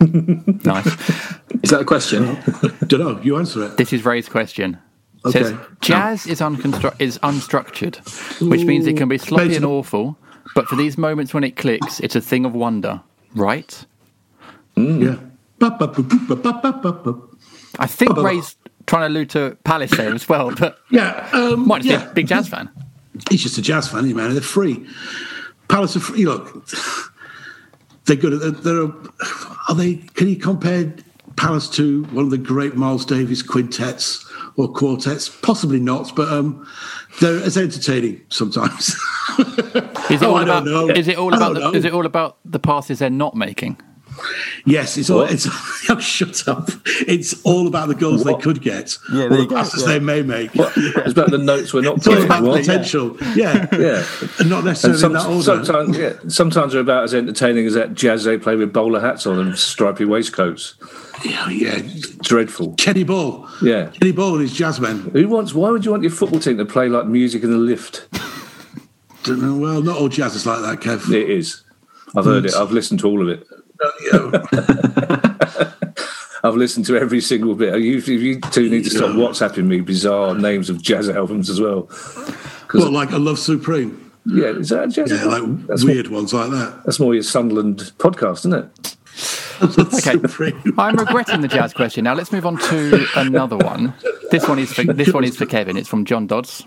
[0.64, 0.86] Nice.
[1.62, 2.38] Is that a question?
[2.86, 3.20] Don't know.
[3.22, 3.76] You answer it.
[3.76, 4.78] This is Ray's question.
[5.24, 5.42] It Okay.
[5.42, 7.96] Says jazz is unconstru- is unstructured,
[8.48, 10.16] which means it can be sloppy Major- and awful.
[10.54, 13.00] But for these moments when it clicks, it's a thing of wonder,
[13.34, 13.84] right?
[14.76, 15.16] Yeah.
[15.58, 17.14] Ba, ba.
[17.78, 18.56] I think Ray's
[18.86, 21.28] trying to allude to Palace there as well, but Yeah.
[21.32, 22.04] Um, might just yeah.
[22.06, 22.68] be a big jazz fan.
[23.30, 24.32] He's just a jazz fan, you man.
[24.32, 24.84] They're free.
[25.68, 26.24] Palace are free.
[26.24, 26.66] Look,
[28.06, 28.40] they're good.
[28.40, 28.92] They're, they're
[29.68, 29.96] are they?
[30.14, 30.92] Can you compare
[31.36, 34.24] Palace to one of the great Miles Davis quintets
[34.60, 35.28] or quartets?
[35.28, 36.66] Possibly not, but um,
[37.20, 38.88] they're as entertaining sometimes.
[38.88, 40.64] Is it Oh, all about?
[40.64, 40.96] don't.
[40.96, 41.54] Is it all about?
[41.54, 43.80] The, is it all about the passes they're not making?
[44.66, 45.18] Yes, it's all.
[45.20, 45.32] What?
[45.32, 45.46] It's
[45.90, 46.68] oh, shut up.
[46.86, 48.38] It's all about the goals What?
[48.38, 49.88] they could get, Yeah, or the passes yeah.
[49.88, 50.50] they may make.
[50.54, 52.26] It's about the notes we're not It's all playing.
[52.26, 53.16] about potential.
[53.34, 54.04] Yeah, Yeah.
[54.38, 55.42] and not And necessarily some, that order.
[55.64, 59.26] sometimes, yeah, sometimes they're about as entertaining as that jazz they play with bowler hats
[59.26, 60.74] on and stripy waistcoats.
[61.24, 61.82] yeah, yeah.
[62.22, 62.74] Dreadful.
[62.74, 63.46] Kenny Ball.
[63.62, 63.90] Yeah.
[63.90, 65.12] Kenny Ball and his jazzmen.
[65.12, 65.52] Who wants?
[65.54, 68.08] Why would you want your football team to play like music in the lift?
[69.24, 69.56] Don't know.
[69.56, 71.12] Well, not all jazz is like that, Kev.
[71.12, 71.62] It is.
[72.16, 72.54] I've heard it.
[72.54, 73.46] I've listened to all of it.
[76.42, 77.78] I've listened to every single bit.
[77.80, 81.88] You, you two need to stop WhatsApping me bizarre names of jazz albums as well.
[82.72, 84.10] well, like a Love Supreme.
[84.26, 85.10] Yeah, is that a jazz?
[85.10, 85.58] Yeah, album?
[85.58, 86.82] like that's weird ones like that.
[86.84, 88.96] That's more your Sunderland podcast, isn't it?
[89.62, 90.12] Okay.
[90.12, 90.62] Supreme.
[90.78, 92.04] I'm regretting the jazz question.
[92.04, 93.92] Now let's move on to another one.
[94.30, 95.76] This one is for this one is for Kevin.
[95.76, 96.64] It's from John Dodds.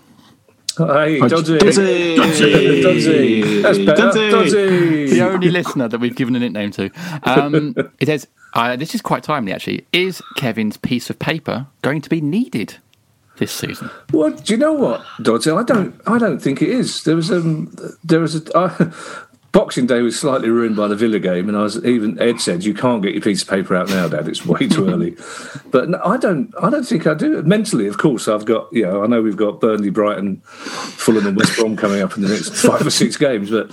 [0.76, 1.58] Hey, Dodgy.
[1.58, 2.16] Dodgy.
[2.16, 3.62] Dodgy.
[3.62, 3.94] That's better.
[3.94, 4.30] Dodgy.
[4.30, 5.10] Dodgy.
[5.10, 6.90] The only listener that we've given a nickname to.
[7.22, 9.86] Um, it says, uh, "This is quite timely, actually.
[9.92, 12.76] Is Kevin's piece of paper going to be needed
[13.36, 15.50] this season?" Well, do you know what, Dodgy?
[15.50, 16.00] I don't.
[16.06, 17.04] I don't think it is.
[17.04, 17.74] There was um.
[18.02, 18.56] There was a.
[18.56, 18.92] Uh,
[19.54, 22.64] Boxing Day was slightly ruined by the Villa game, and I was even Ed said
[22.64, 24.26] you can't get your piece of paper out now, Dad.
[24.26, 24.90] It's way too hmm.
[24.90, 25.16] early.
[25.70, 26.52] But no, I don't.
[26.60, 27.40] I don't think I do.
[27.44, 28.66] Mentally, of course, I've got.
[28.72, 32.22] You know, I know we've got Burnley, Brighton, Fulham, and West Brom coming up in
[32.22, 33.70] the next five or six games, but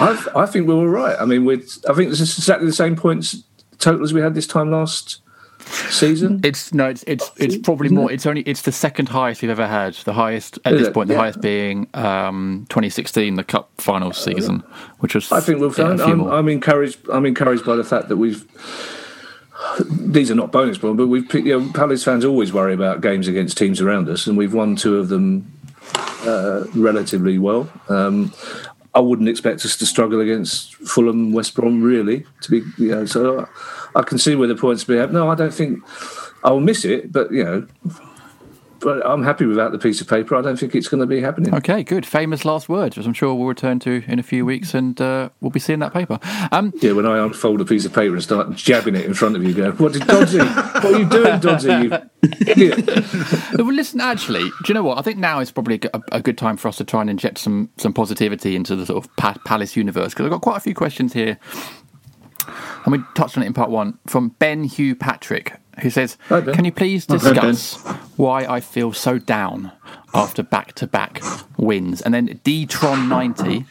[0.00, 1.16] I've, I think we're all right.
[1.18, 1.62] I mean, we're.
[1.88, 3.42] I think this is exactly the same points
[3.78, 5.20] total as we had this time last
[5.90, 6.40] season.
[6.44, 8.10] It's no, it's it's it's probably more.
[8.10, 9.94] It's only it's the second highest we've ever had.
[9.94, 10.94] The highest at Is this it?
[10.94, 11.20] point, the Yeah.
[11.20, 14.62] highest being um, 2016, the cup final season,
[15.00, 16.00] which was I think we'll yeah, find.
[16.00, 16.32] a few I'm, more.
[16.32, 16.98] I'm encouraged.
[17.10, 18.44] I'm encouraged by the fact that we've.
[19.90, 21.32] These are not bonus points, but we've.
[21.34, 24.76] You know, Palace fans always worry about games against teams around us, and we've won
[24.76, 25.50] two of them
[26.26, 27.70] uh, relatively well.
[27.88, 28.32] Um,
[28.94, 32.24] I wouldn't expect us to struggle against Fulham, West Brom, really.
[32.42, 33.48] To be, you know, so
[33.96, 34.94] I, can see where the points be.
[35.06, 35.80] No, I don't think
[36.42, 37.66] I'll miss it, but you know,
[38.80, 40.36] but I'm happy without the piece of paper.
[40.36, 41.54] I don't think it's going to be happening.
[41.54, 42.04] Okay, good.
[42.04, 45.30] Famous last words, which I'm sure we'll return to in a few weeks, and uh,
[45.40, 46.18] we'll be seeing that paper.
[46.52, 49.36] Um, Yeah, when I unfold a piece of paper and start jabbing it in front
[49.36, 50.38] of you, go, "What did Dodgy?
[50.38, 51.68] what are you doing, Dodgy?
[51.68, 51.98] You
[52.46, 52.86] idiot!"
[53.58, 54.98] well, listen, actually, do you know what?
[54.98, 57.08] I think now is probably a, good- a good time for us to try and
[57.08, 60.58] inject some some positivity into the sort of pa- Palace universe because I've got quite
[60.58, 61.38] a few questions here,
[62.84, 66.64] and we touched on it in part one from Ben Hugh Patrick, who says, "Can
[66.64, 67.76] you please discuss
[68.16, 69.72] why I feel so down
[70.12, 71.22] after back to back
[71.56, 73.66] wins?" And then Dtron ninety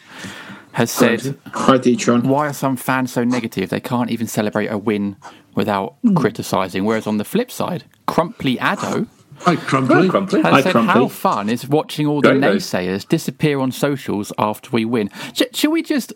[0.73, 1.38] has said.
[1.54, 2.23] Hi, Detron.
[2.23, 5.15] Why are some fans so negative they can't even celebrate a win
[5.56, 6.15] without hmm.
[6.15, 6.84] criticising?
[6.84, 9.08] Whereas on the flip side, Crumply Addo
[9.39, 10.08] Hi, Crumply.
[10.10, 10.41] Crumply.
[10.41, 10.93] has said, Crumply.
[10.93, 15.71] "How fun is watching all the naysayers disappear on socials after we win?" Sh- shall
[15.71, 16.13] we just,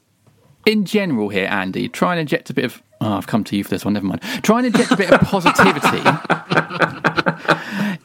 [0.68, 2.84] in general, here, Andy, try and inject a bit of?
[3.00, 3.94] Oh, I've come to you for this one.
[3.94, 4.22] Never mind.
[4.44, 6.02] Try and inject a bit of positivity,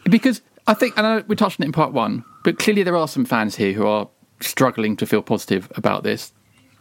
[0.10, 2.96] because I think, and I we touched on it in part one, but clearly there
[2.96, 4.08] are some fans here who are
[4.40, 6.32] struggling to feel positive about this.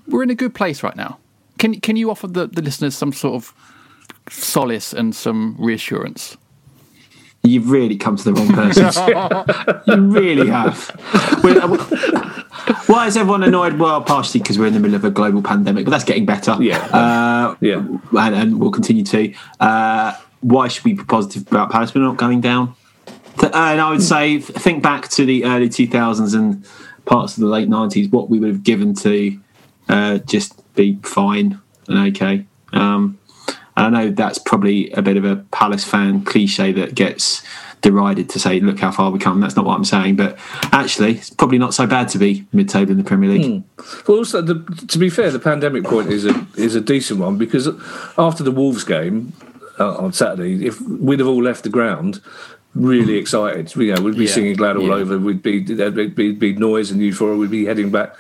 [0.08, 1.17] We're in a good place right now.
[1.58, 3.54] Can can you offer the, the listeners some sort of
[4.30, 6.38] solace and some reassurance?
[7.43, 9.84] You've really come to the wrong person.
[9.88, 10.91] you really have.
[11.43, 12.43] We're- uh,
[12.86, 13.80] Why is everyone annoyed?
[13.80, 16.56] Well, partially because we're in the middle of a global pandemic, but that's getting better.
[16.60, 16.77] Yeah.
[16.86, 17.77] Uh, Yeah.
[18.17, 19.34] and, and we'll continue to.
[19.60, 21.95] Uh, why should we be positive about Palace?
[21.95, 22.75] We're not going down.
[23.39, 26.63] Th- And I would say, think back to the early 2000s and
[27.06, 29.39] parts of the late 90s, what we would have given to
[29.89, 32.46] uh, just be fine and okay.
[32.73, 33.17] Um,
[33.78, 37.44] and I know that's probably a bit of a Palace fan cliche that gets
[37.82, 39.40] derided to say, look how far we come.
[39.42, 40.15] That's not what I'm saying.
[40.15, 40.38] But
[40.72, 43.63] actually, it's probably not so bad to be mid table in the Premier League.
[44.08, 44.56] Well, also, the,
[44.88, 47.67] to be fair, the pandemic point is a is a decent one because
[48.17, 49.34] after the Wolves game,
[49.80, 52.22] uh, on Saturday, if we'd have all left the ground
[52.76, 54.94] really excited, you know, we'd be Yeah, singing glad all yeah.
[54.94, 55.17] over.
[55.17, 57.38] We'd be there'd be, be noise and euphoria.
[57.38, 58.15] We'd be heading back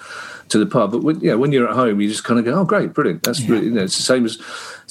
[0.49, 0.91] to the pub.
[0.91, 2.93] But when, you know, when you're at home, you just kind of go, "Oh, great,
[2.93, 4.37] brilliant." That's really, you know, it's the same as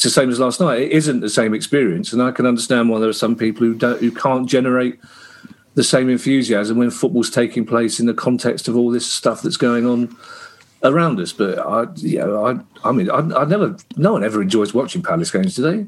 [0.01, 0.81] it's the same as last night.
[0.81, 3.75] It isn't the same experience, and I can understand why there are some people who
[3.75, 4.99] don't who can't generate
[5.75, 9.59] the same enthusiasm when football's taking place in the context of all this stuff that's
[9.59, 10.17] going on
[10.85, 11.35] around us.
[11.35, 15.03] But I, you know, I, I mean, I, I never, no one ever enjoys watching
[15.03, 15.85] Palace games, they?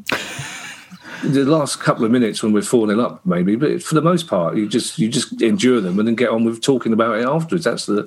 [1.25, 4.27] The last couple of minutes when we're four 0 up, maybe, but for the most
[4.27, 7.25] part, you just you just endure them and then get on with talking about it
[7.25, 7.65] afterwards.
[7.65, 8.07] That's the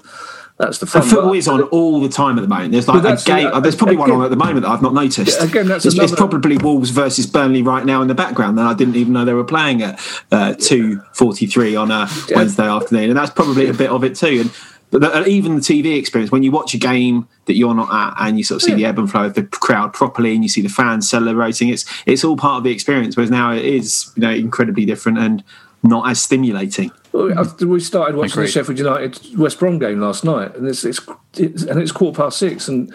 [0.58, 1.02] that's the fun.
[1.02, 2.72] And football But- is on all the time at the moment.
[2.72, 3.48] There's like a game.
[3.48, 5.38] uh, there's probably one on at the moment that I've not noticed.
[5.40, 8.58] Yeah, again, that's it's, it's probably Wolves versus Burnley right now in the background.
[8.58, 10.00] And I didn't even know they were playing at
[10.32, 14.16] uh, two forty three on a Wednesday afternoon, and that's probably a bit of it
[14.16, 14.42] too.
[14.42, 14.52] And
[14.92, 17.92] but the, uh, even the TV experience when you watch a game that you're not
[17.92, 20.42] at and you sort of see the ebb and flow of the crowd properly, and
[20.44, 23.18] you see the fans celebrating, it's it's all part of the experience.
[23.18, 25.44] Whereas now it is you know incredibly different and
[25.88, 26.92] not as stimulating.
[27.12, 31.00] Well, we started watching the Sheffield United West Brom game last night, and it's, it's,
[31.38, 32.94] it's and it's quarter past six, and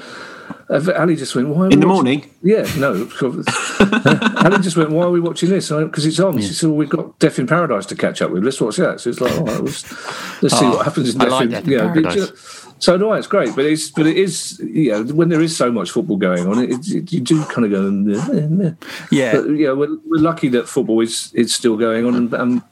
[0.69, 2.31] Uh, Ali just went, "Why?" Are we In the watching-" morning?
[2.43, 3.09] Yeah, no.
[4.45, 6.39] Ali just went, "Why are we watching this?" Because it's on.
[6.41, 8.45] She said, well, "We've got Death in Paradise to catch up with.
[8.45, 11.21] Let's watch that." So it's like, "All right, let's, let's see Oh, what happens." In
[11.21, 12.15] I Death like in, Death in you know, but, Paradise.
[12.15, 13.19] you know, So do I.
[13.19, 16.17] It's great, but it's but it is you know when there is so much football
[16.17, 17.91] going on, it, it, you do kind of go.
[17.91, 18.73] "Meh, meh."
[19.11, 19.33] Yeah.
[19.37, 22.33] But, you know, we're, we're lucky that football is is still going on and.
[22.35, 22.63] and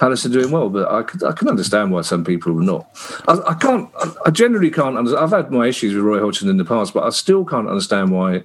[0.00, 2.88] Palace are doing well, but I, could, I can understand why some people are not.
[3.28, 3.90] I, I can't.
[3.98, 4.96] I, I generally can't.
[4.96, 7.68] Under, I've had my issues with Roy Hodgson in the past, but I still can't
[7.68, 8.42] understand why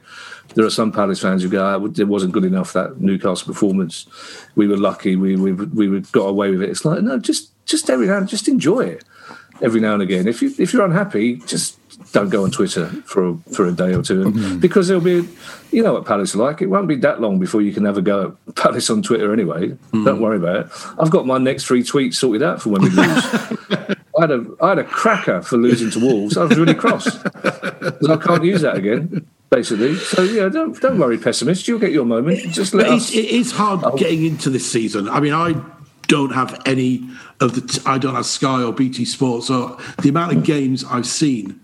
[0.56, 4.06] there are some Palace fans who go, "Ah, "It wasn't good enough that Newcastle performance.
[4.56, 5.16] We were lucky.
[5.16, 8.50] We we we got away with it." It's like no, just just every now, just
[8.50, 9.06] enjoy it
[9.62, 10.28] every now and again.
[10.28, 11.80] If you if you're unhappy, just
[12.16, 14.60] don't go on Twitter for a, for a day or two, and, mm-hmm.
[14.60, 15.28] because there'll be,
[15.72, 16.62] you know what Palace like.
[16.62, 19.34] It won't be that long before you can have a go at Palace on Twitter
[19.34, 19.68] anyway.
[19.68, 20.22] Don't mm-hmm.
[20.22, 20.72] worry about it.
[20.98, 23.26] I've got my next three tweets sorted out for when we lose.
[24.18, 26.38] I had a I had a cracker for losing to Wolves.
[26.38, 27.18] I was really cross.
[27.18, 29.28] 'Cause I can't use that again.
[29.50, 31.68] Basically, so yeah, don't don't worry, pessimist.
[31.68, 32.40] You'll get your moment.
[32.54, 33.10] Just let us.
[33.10, 35.10] it's, it is hard getting into this season.
[35.10, 35.62] I mean, I
[36.08, 37.10] don't have any
[37.42, 37.62] of the.
[37.62, 39.48] T- I don't have Sky or BT Sports.
[39.48, 41.60] So the amount of games I've seen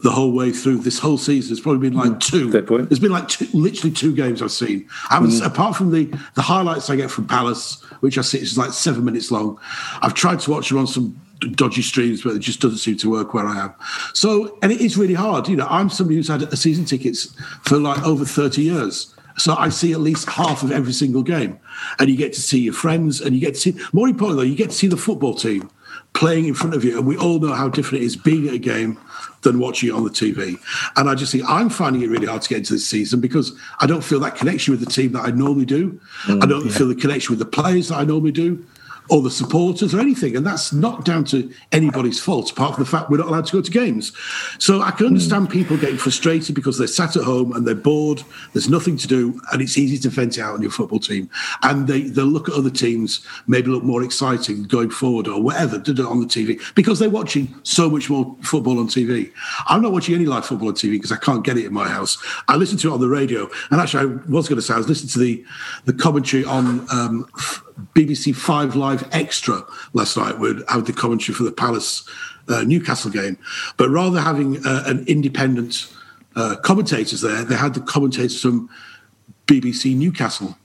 [0.00, 2.20] the whole way through this whole season has probably been like mm.
[2.20, 2.52] two.
[2.52, 2.88] Fair point.
[2.88, 4.88] There's been like two, literally two games I've seen.
[5.10, 5.46] I haven't, mm.
[5.46, 9.04] apart from the the highlights I get from Palace, which I see is like seven
[9.04, 9.58] minutes long.
[10.00, 13.10] I've tried to watch them on some dodgy streams, but it just doesn't seem to
[13.10, 13.74] work where I am.
[14.14, 15.48] So, and it is really hard.
[15.48, 19.14] You know, I'm somebody who's had a season tickets for like over 30 years.
[19.36, 21.60] So I see at least half of every single game.
[22.00, 24.56] And you get to see your friends and you get to see, more importantly, you
[24.56, 25.70] get to see the football team
[26.12, 26.98] playing in front of you.
[26.98, 28.98] And we all know how different it is being at a game
[29.42, 30.58] than watching it on the TV.
[30.96, 33.52] And I just think I'm finding it really hard to get into this season because
[33.80, 36.00] I don't feel that connection with the team that I normally do.
[36.26, 38.64] I mm, don't feel the connection with the players that I normally do.
[39.10, 42.90] Or the supporters or anything, and that's not down to anybody's fault, apart from the
[42.90, 44.12] fact we're not allowed to go to games.
[44.58, 48.22] So I can understand people getting frustrated because they're sat at home and they're bored.
[48.52, 51.30] There's nothing to do, and it's easy to vent it out on your football team.
[51.62, 55.76] And they they look at other teams, maybe look more exciting going forward or whatever
[55.76, 59.32] on the TV because they're watching so much more football on TV.
[59.66, 61.88] I'm not watching any live football on TV because I can't get it in my
[61.88, 62.18] house.
[62.48, 64.78] I listen to it on the radio, and actually, I was going to say I
[64.78, 65.44] was listening to the
[65.86, 66.86] the commentary on.
[66.90, 67.28] Um,
[67.94, 69.62] BBC Five Live Extra
[69.92, 72.08] last night would have the commentary for the Palace
[72.48, 73.38] uh, Newcastle game,
[73.76, 75.92] but rather having uh, an independent
[76.34, 78.68] uh, commentators there, they had the commentators from
[79.46, 80.56] BBC Newcastle.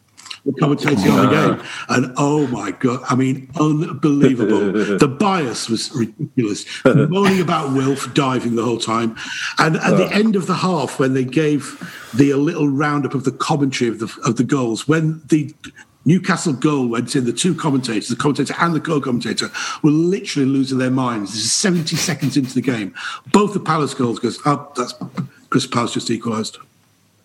[0.60, 3.00] Commentating on the game, and oh my god!
[3.10, 4.74] I mean, unbelievable.
[4.98, 6.66] the bias was ridiculous.
[6.84, 9.16] Moaning about Wilf diving the whole time,
[9.58, 11.80] and at the end of the half, when they gave
[12.14, 15.56] the little roundup of the commentary of the of the goals, when the
[16.06, 17.26] Newcastle goal went in.
[17.26, 19.50] The two commentators, the commentator and the co-commentator,
[19.82, 21.34] were literally losing their minds.
[21.34, 22.94] This is 70 seconds into the game.
[23.32, 24.94] Both the Palace goals goes, oh, that's
[25.50, 26.58] Chris Palace just equalised.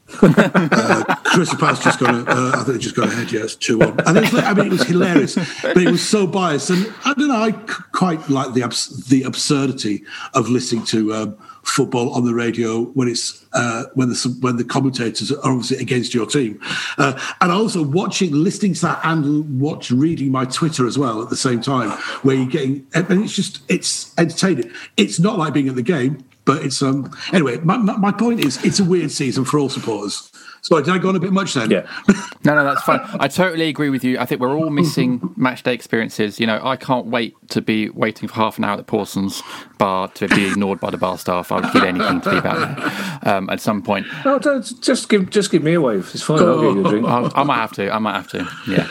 [0.23, 3.31] uh, Chris Palace just got, a, uh, I think just got ahead.
[3.31, 4.01] Yes, two one.
[4.07, 6.71] And it was, I mean, it was hilarious, but it was so biased.
[6.71, 7.37] And I don't know.
[7.37, 11.37] I c- quite like the abs- the absurdity of listening to um,
[11.69, 16.15] football on the radio when it's uh, when the when the commentators are obviously against
[16.15, 16.61] your team,
[16.99, 21.31] uh, and also watching, listening to that, and watch reading my Twitter as well at
[21.31, 21.91] the same time,
[22.23, 24.71] where you're getting and it's just it's entertaining.
[24.97, 26.25] It's not like being at the game.
[26.45, 27.59] But it's um anyway.
[27.59, 30.33] My, my, my point is, it's a weird season for all supporters.
[30.63, 31.71] Sorry, did I go on a bit much then?
[31.71, 31.87] Yeah.
[32.45, 33.01] No, no, that's fine.
[33.21, 34.19] I totally agree with you.
[34.19, 36.39] I think we're all missing match day experiences.
[36.39, 39.43] You know, I can't wait to be waiting for half an hour at Pawson's
[39.77, 41.51] bar to be ignored by the bar staff.
[41.51, 44.07] I'd give anything to be back there um, at some point.
[44.25, 46.09] No, don't, just give just give me a wave.
[46.15, 46.39] It's fine.
[46.39, 47.07] I'll give you a drink.
[47.07, 47.93] I, I might have to.
[47.93, 48.49] I might have to.
[48.69, 48.87] Yeah,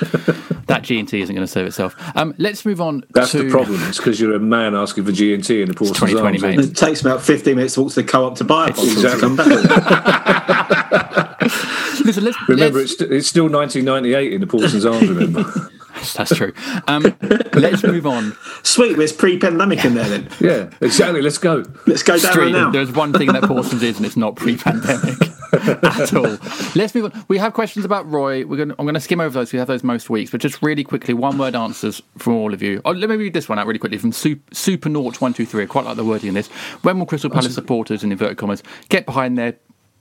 [0.68, 1.96] that G and T isn't going to serve itself.
[2.16, 3.06] Um, let's move on.
[3.12, 3.82] That's to, the problem.
[3.84, 6.72] It's because you're a man asking for G and T in the Portsmouth 2020, mate.
[6.72, 9.18] It takes about 15 minutes to walk to the co-op to buy a bottle to
[9.20, 11.34] come back.
[12.06, 15.10] Listen, let's, Remember, let's- it's, it's still 1998 in the Portsmouth Arms.
[15.10, 15.44] Remember?
[16.16, 16.54] that's true.
[16.88, 17.16] Um,
[17.54, 18.36] let's move on.
[18.64, 20.30] Sweet, it's pre-pandemic in there then.
[20.40, 21.22] yeah, exactly.
[21.22, 21.64] Let's go.
[21.86, 22.72] Let's go down Street, right now.
[22.72, 25.18] There's one thing that Pawson's is, and it's not pre-pandemic
[25.54, 26.38] at all.
[26.76, 27.26] Let's move on.
[27.28, 28.46] We have questions about Roy.
[28.46, 28.70] We're going.
[28.70, 29.52] To, I'm going to skim over those.
[29.52, 32.80] We have those most weeks, but just really quickly, one-word answers from all of you.
[32.86, 35.64] Oh, let me read this one out really quickly from Super, Supernaut One Two Three.
[35.64, 36.48] I quite like the wording in this.
[36.84, 39.56] When will Crystal Palace supporters, in inverted commas, get behind their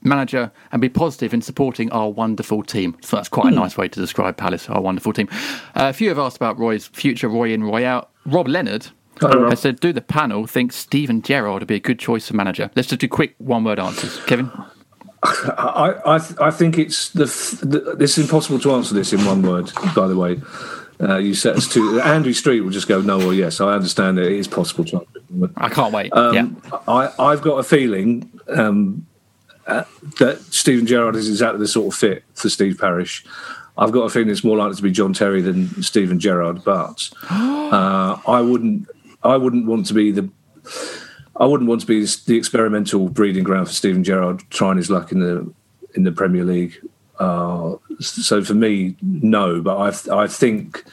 [0.06, 2.96] manager and be positive in supporting our wonderful team.
[3.02, 5.28] So that's quite a nice way to describe Palace, our wonderful team.
[5.74, 8.10] Uh, a few have asked about Roy's future, Roy in, Roy out.
[8.24, 8.88] Rob Leonard
[9.22, 9.50] Rob.
[9.50, 12.70] has said, do the panel think Steven Gerrard would be a good choice for manager?
[12.76, 14.18] Let's just do quick one word answers.
[14.24, 14.50] Kevin?
[15.22, 17.96] I, I, th- I think it's the, f- the.
[17.98, 19.72] It's impossible to answer this in one word.
[19.94, 20.40] By the way,
[21.00, 22.00] uh, you set us to.
[22.00, 23.60] Andrew Street will just go no or yes.
[23.60, 25.08] I understand that it is possible to answer.
[25.16, 25.52] it in one word.
[25.56, 26.12] I can't wait.
[26.12, 26.78] Um, yeah.
[26.86, 29.06] I, I've got a feeling um,
[29.66, 29.84] uh,
[30.18, 33.24] that Steven Gerrard is exactly the sort of fit for Steve Parish.
[33.78, 37.10] I've got a feeling it's more likely to be John Terry than Steven Gerrard, but
[37.30, 38.88] uh, I wouldn't.
[39.22, 40.30] I wouldn't want to be the.
[41.38, 45.12] I wouldn't want to be the experimental breeding ground for Steven Gerrard trying his luck
[45.12, 45.52] in the
[45.94, 46.78] in the Premier League.
[47.18, 49.60] Uh, so for me, no.
[49.60, 49.76] But
[50.10, 50.84] I I think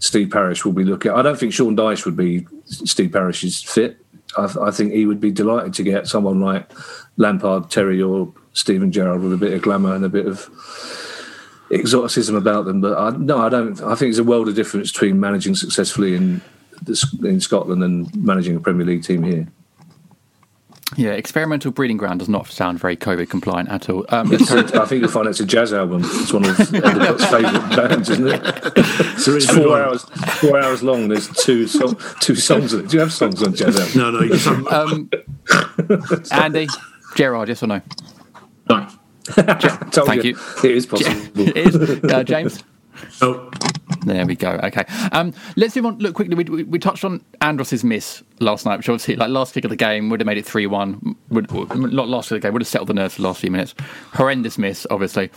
[0.00, 1.12] Steve Parish will be looking.
[1.12, 3.98] I don't think Sean Dyche would be Steve Parish's fit.
[4.36, 6.70] I, I think he would be delighted to get someone like
[7.16, 10.48] Lampard, Terry, or Steven Gerrard with a bit of glamour and a bit of
[11.70, 12.80] exoticism about them.
[12.80, 13.80] But I, no, I don't.
[13.82, 16.40] I think there's a world of difference between managing successfully in
[17.24, 19.48] in Scotland and managing a Premier League team here.
[20.94, 24.06] Yeah, experimental breeding ground does not sound very COVID compliant at all.
[24.08, 26.02] Um, let's I think you'll find it's a jazz album.
[26.04, 29.18] It's one of Endercott's favourite bands, isn't it?
[29.18, 30.04] so It's four hours,
[30.40, 31.08] four hours long.
[31.08, 32.88] There's two so, two songs on it.
[32.88, 34.00] Do you have songs on jazz album?
[34.00, 35.10] No, no, you just have, um,
[36.30, 36.68] Andy,
[37.16, 37.80] Gerrard, yes or no?
[38.70, 38.86] No.
[39.90, 40.38] Told Thank you.
[40.62, 41.40] It is possible.
[41.40, 41.74] it is.
[42.04, 42.62] Uh, James?
[43.20, 43.50] no.
[44.04, 44.50] There we go.
[44.62, 44.84] Okay.
[45.12, 45.98] Um, let's move on.
[45.98, 46.34] Look quickly.
[46.34, 49.70] We, we, we touched on Andros's miss last night, which obviously, like last kick of
[49.70, 51.16] the game, would have made it three-one.
[51.30, 53.28] Would would- not last kick of the game would have settled the nerves for the
[53.28, 53.74] last few minutes.
[54.14, 55.30] Horrendous miss, obviously.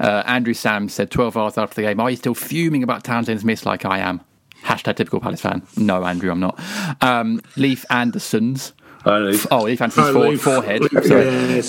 [0.00, 3.44] Uh, Andrew Sam said 12 hours after the game, "Are you still fuming about Townsend's
[3.44, 4.20] miss like I am?"
[4.64, 5.62] Hashtag typical Palace fan.
[5.76, 6.58] No, Andrew, I'm not.
[7.00, 8.72] Um, Leaf Anderson's.
[9.04, 10.40] Oh, Leaf Anderson's Hi, fore, Leaf.
[10.42, 10.80] forehead.
[10.82, 11.62] Leaf, Sorry.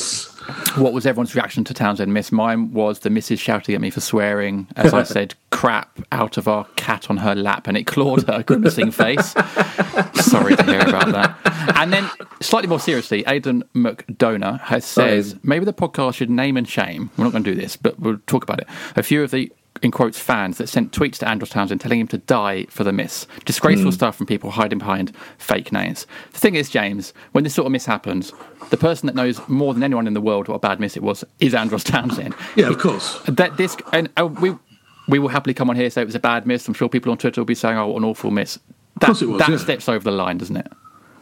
[0.76, 2.32] What was everyone's reaction to Townsend miss?
[2.32, 6.48] Mine was the missus shouting at me for swearing as I said crap out of
[6.48, 9.32] our cat on her lap and it clawed her grimacing face.
[10.14, 11.76] Sorry to hear about that.
[11.76, 12.10] And then,
[12.42, 17.10] slightly more seriously, Aidan McDonough has says maybe the podcast should name and shame.
[17.18, 18.68] We're not going to do this, but we'll talk about it.
[18.96, 22.08] A few of the in quotes fans that sent tweets to Andros Townsend telling him
[22.08, 23.28] to die for the miss.
[23.46, 26.08] Disgraceful stuff from people hiding behind fake names.
[26.34, 28.34] The thing is, James, when this sort of miss happens,
[28.70, 31.04] the person that knows more than anyone in the world what a bad miss it
[31.04, 32.36] was is Andros Townsend.
[32.56, 33.20] Yeah, of course.
[33.28, 34.56] That this and uh, we
[35.08, 36.68] we will happily come on here and say it was a bad miss.
[36.68, 38.58] I'm sure people on Twitter will be saying, "Oh, what an awful miss."
[39.00, 39.58] That, course it was, that yeah.
[39.58, 40.72] steps over the line, doesn't it?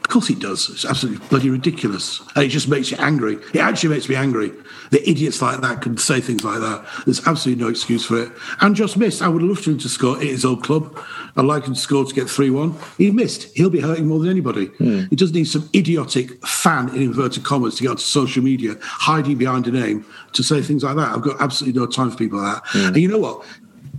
[0.05, 0.69] Of course it does.
[0.69, 2.21] It's absolutely bloody ridiculous.
[2.35, 3.39] And it just makes you angry.
[3.55, 4.51] It actually makes me angry.
[4.91, 6.85] The idiots like that can say things like that.
[7.05, 8.31] There's absolutely no excuse for it.
[8.61, 9.23] And just missed.
[9.23, 10.95] I would love for him to score at his old club.
[11.35, 12.75] I'd like him to score to get 3 1.
[12.99, 13.51] He missed.
[13.57, 14.67] He'll be hurting more than anybody.
[14.67, 15.05] Hmm.
[15.09, 19.39] He does need some idiotic fan, in inverted commas, to get onto social media, hiding
[19.39, 21.15] behind a name to say things like that.
[21.15, 22.63] I've got absolutely no time for people like that.
[22.67, 22.87] Hmm.
[22.89, 23.43] And you know what?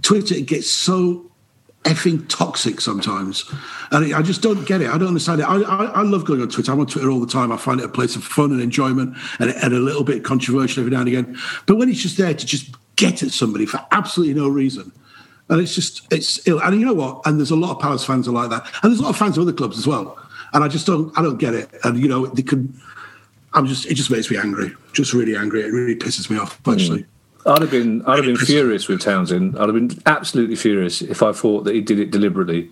[0.02, 1.32] Twitter gets so
[1.86, 3.50] effing toxic sometimes.
[3.92, 4.90] And I just don't get it.
[4.90, 5.44] I don't understand it.
[5.44, 6.72] I, I, I love going on Twitter.
[6.72, 7.52] I'm on Twitter all the time.
[7.52, 10.80] I find it a place of fun and enjoyment and, and a little bit controversial
[10.80, 11.38] every now and again.
[11.66, 14.90] But when it's just there to just get at somebody for absolutely no reason.
[15.48, 16.60] And it's just, it's ill.
[16.60, 17.22] And you know what?
[17.24, 18.64] And there's a lot of Palace fans are like that.
[18.82, 20.18] And there's a lot of fans of other clubs as well.
[20.52, 21.70] And I just don't, I don't get it.
[21.84, 22.74] And, you know, they can,
[23.52, 24.74] I'm just, it just makes me angry.
[24.92, 25.62] Just really angry.
[25.62, 27.02] It really pisses me off, actually.
[27.02, 27.15] Hmm.
[27.46, 29.56] I'd have been, I'd have been furious with Townsend.
[29.58, 32.70] I'd have been absolutely furious if I thought that he did it deliberately.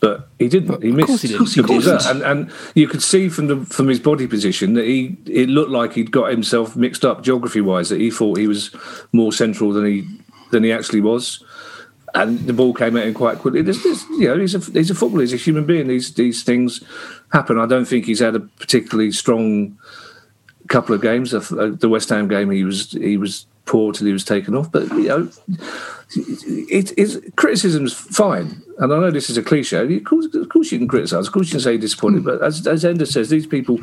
[0.00, 0.82] But he didn't.
[0.82, 1.22] He missed.
[1.22, 1.48] he didn't.
[1.48, 1.84] He didn't.
[1.84, 2.06] that.
[2.10, 5.70] And, and you could see from the from his body position that he it looked
[5.70, 7.88] like he'd got himself mixed up geography wise.
[7.88, 8.74] That he thought he was
[9.12, 10.06] more central than he
[10.50, 11.42] than he actually was.
[12.14, 13.60] and the ball came at him quite quickly.
[13.60, 15.22] You know, he's a he's a footballer.
[15.22, 15.86] He's a human being.
[15.88, 16.82] These these things
[17.32, 17.58] happen.
[17.58, 19.78] I don't think he's had a particularly strong
[20.68, 21.32] couple of games.
[21.34, 24.70] Uh, The West Ham game, he was he was poor till he was taken off.
[24.70, 25.30] But you know,
[26.14, 28.62] it is criticism's fine.
[28.78, 29.96] And I know this is a cliche.
[29.96, 31.26] Of course, of course you can criticise.
[31.26, 32.24] Of course you can say you're disappointed.
[32.24, 33.78] But as as Ender says, these people,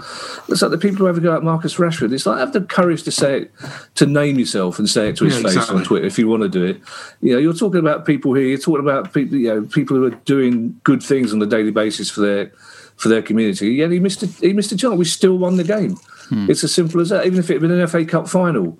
[0.48, 2.14] it's like the people who ever go at Marcus Rashford.
[2.14, 3.52] It's like have the courage to say it,
[3.96, 5.78] to name yourself and say it to his Yeah, face exactly.
[5.78, 6.80] on Twitter if you want to do it.
[7.22, 8.48] You know, you're talking about people here.
[8.48, 9.38] You're talking about people.
[9.38, 12.52] You know, people who are doing good things on a daily basis for their
[12.96, 13.72] for their community.
[13.72, 14.96] Yeah, he missed a, he missed a chance.
[14.96, 15.98] We still won the game.
[16.32, 17.26] It's as simple as that.
[17.26, 18.80] Even if it had been an FA Cup final,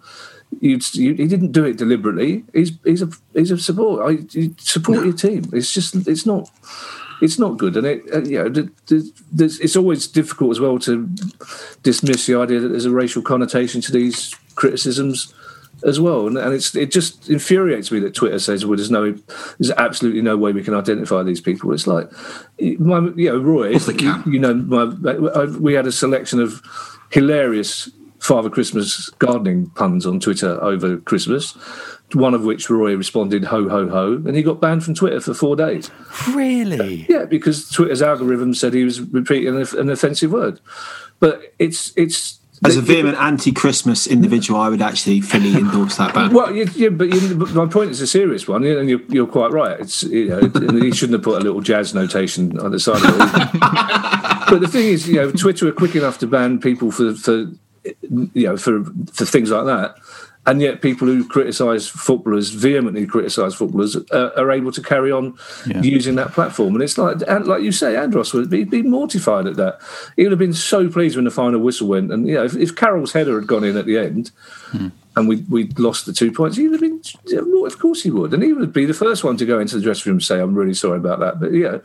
[0.60, 2.44] you'd, you, he didn't do it deliberately.
[2.54, 4.06] He's he's a he's a support.
[4.06, 5.46] I you support your team.
[5.54, 6.50] It's just it's not
[7.22, 10.60] it's not good, and it uh, you know th- th- there's, it's always difficult as
[10.60, 11.08] well to
[11.82, 15.34] dismiss the idea that there's a racial connotation to these criticisms
[15.86, 19.12] as well, and, and it's it just infuriates me that Twitter says, "Well, there's no,
[19.58, 22.12] there's absolutely no way we can identify these people." It's like,
[22.60, 24.94] my, you know, Roy, they you know, my,
[25.34, 26.62] I, we had a selection of
[27.14, 31.52] hilarious Father Christmas gardening puns on Twitter over Christmas.
[32.14, 35.34] One of which Roy responded "ho ho ho," and he got banned from Twitter for
[35.34, 35.92] four days.
[36.30, 37.04] Really?
[37.04, 40.60] Uh, yeah, because Twitter's algorithm said he was repeating an, an offensive word.
[41.20, 46.34] But it's it's As a vehement anti-Christmas individual, I would actually fully endorse that ban.
[46.34, 49.28] Well, yeah, yeah but, you, but my point is a serious one, and you're, you're
[49.28, 49.80] quite right.
[49.80, 50.40] It's you know,
[50.80, 53.60] he shouldn't have put a little jazz notation on the side of it.
[54.50, 57.48] but the thing is, you know, Twitter are quick enough to ban people for for
[58.10, 59.98] you know for for things like that.
[60.46, 65.36] And yet, people who criticise footballers, vehemently criticise footballers, uh, are able to carry on
[65.66, 65.82] Yeah.
[65.82, 66.74] using that platform.
[66.76, 69.80] And it's like, and like you say, Andros would be, be mortified at that.
[70.18, 72.12] He would have been so pleased when the final whistle went.
[72.12, 74.32] And you know, if, if Carroll's header had gone in at the end,
[75.16, 77.02] and we we lost the two points, he would have been.
[77.66, 79.82] Of course, he would, and he would be the first one to go into the
[79.82, 81.78] dressing room and say, "I'm really sorry about that." But yeah,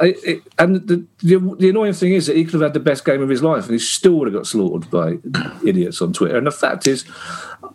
[0.00, 2.80] I, it, and the, the the annoying thing is that he could have had the
[2.80, 5.18] best game of his life, and he still would have got slaughtered by
[5.66, 6.36] idiots on Twitter.
[6.36, 7.04] And the fact is,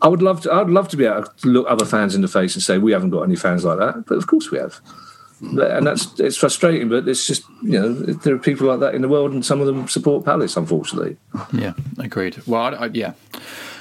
[0.02, 0.54] I would love to.
[0.54, 2.92] I'd love to be able to look other fans in the face and say, "We
[2.92, 4.82] haven't got any fans like that," but of course we have.
[5.42, 9.02] And that's it's frustrating, but it's just you know there are people like that in
[9.02, 11.16] the world, and some of them support Palace, unfortunately.
[11.54, 12.42] Yeah, agreed.
[12.46, 13.14] Well, I, I, yeah.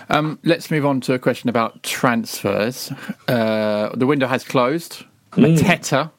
[0.08, 2.92] Um, let's move on to a question about transfers.
[3.26, 5.04] Uh, the window has closed.
[5.32, 6.10] Mateta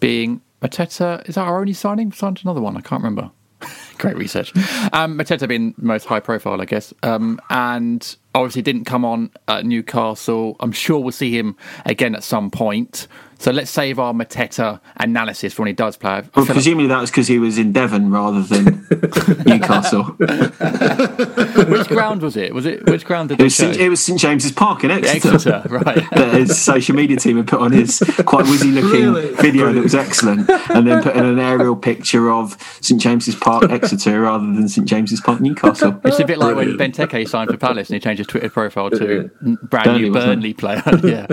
[0.00, 2.10] being Mateta is that our only signing?
[2.10, 2.76] We Signed another one.
[2.76, 3.30] I can't remember.
[3.98, 4.54] Great research.
[4.92, 9.64] Um, Mateta being most high profile, I guess, um, and obviously didn't come on at
[9.64, 10.56] Newcastle.
[10.60, 13.08] I'm sure we'll see him again at some point.
[13.40, 16.10] So let's save our Mateta analysis for when he does play.
[16.14, 18.86] Well, feel like- presumably that was because he was in Devon rather than
[19.46, 20.04] Newcastle.
[20.18, 22.54] which ground was it?
[22.54, 23.70] Was it which ground did It they was, show?
[23.72, 25.34] St, it was St James's Park in Exeter.
[25.34, 26.04] Exeter, right?
[26.12, 29.34] that his social media team had put on his quite wizzy looking Really?
[29.34, 33.70] video that was excellent, and then put in an aerial picture of St James's Park
[33.70, 36.00] Exeter rather than St James's Park Newcastle.
[36.04, 38.90] It's a bit like when Benteke signed for Palace and he changed his Twitter profile
[38.90, 39.30] to
[39.62, 40.82] brand Burnley, new Burnley player.
[41.04, 41.26] yeah.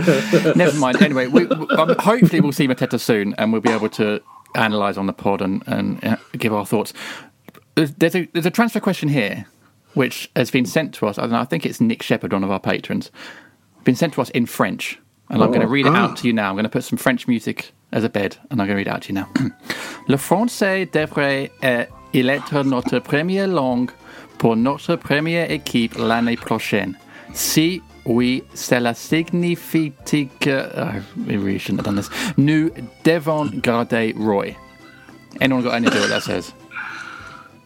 [0.56, 1.02] Never mind.
[1.02, 4.22] Anyway, we, we- hopefully we'll see Mateta soon and we'll be able to
[4.56, 6.94] analyse on the pod and, and uh, give our thoughts.
[7.76, 9.46] There's, there's, a, there's a transfer question here
[9.94, 11.18] which has been sent to us.
[11.18, 13.12] I, don't know, I think it's Nick Shepherd, one of our patrons,
[13.84, 15.00] been sent to us in French.
[15.30, 16.50] And I'm going to read it out to you now.
[16.50, 18.88] I'm going to put some French music as a bed and I'm going to read
[18.88, 19.30] it out to you now.
[20.08, 23.90] Le français devrait être notre première langue
[24.38, 26.96] pour notre première équipe l'année prochaine.
[27.34, 29.92] Si oui, cela signifie
[30.40, 30.52] que.
[30.76, 32.10] Oh, we really uh, shouldn't have done this.
[32.38, 32.70] Nous
[33.04, 34.56] devons garder Roy.
[35.42, 36.54] Anyone got any idea what that says?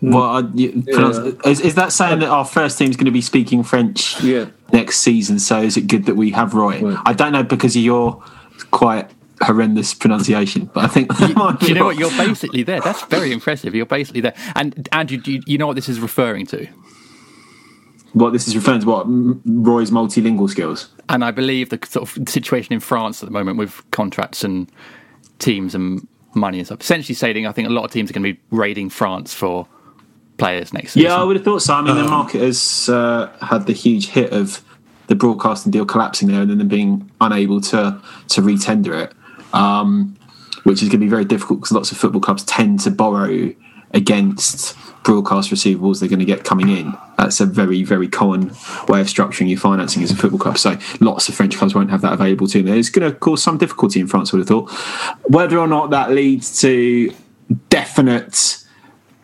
[0.02, 0.14] Mm.
[0.14, 3.22] Well, I, you, pronounce- is, is that saying that our first team's going to be
[3.22, 4.46] speaking French Yeah.
[4.72, 5.40] next season?
[5.40, 6.82] So is it good that we have Roy?
[6.82, 6.98] Right.
[7.06, 8.24] I don't know because of your
[8.72, 9.10] quite
[9.42, 12.80] horrendous pronunciation, but I think that might Do be you know what you're basically there.
[12.80, 13.76] That's very impressive.
[13.76, 14.36] You're basically there.
[14.56, 16.66] And and you, you, you know what this is referring to?
[18.14, 18.88] What this is referring to?
[18.88, 19.06] What
[19.46, 20.90] Roy's multilingual skills?
[21.10, 24.72] And I believe the sort of situation in France at the moment with contracts and
[25.40, 26.82] teams and money and stuff.
[26.82, 29.68] Essentially saying, I think a lot of teams are going to be raiding France for
[30.38, 31.10] players next season.
[31.10, 31.74] Yeah, I would have thought so.
[31.74, 34.64] I mean, the market has uh, had the huge hit of
[35.08, 39.14] the broadcasting deal collapsing there, and then them being unable to to retender it,
[39.54, 40.16] um,
[40.64, 43.54] which is going to be very difficult because lots of football clubs tend to borrow
[43.92, 46.94] against broadcast receivables they're going to get coming in.
[47.18, 48.50] That's a very very common
[48.88, 50.58] way of structuring your financing as a football club.
[50.58, 52.78] So lots of French clubs won't have that available to them.
[52.78, 54.34] It's going to cause some difficulty in France.
[54.34, 54.72] I would have thought.
[55.30, 57.14] Whether or not that leads to
[57.70, 58.64] definite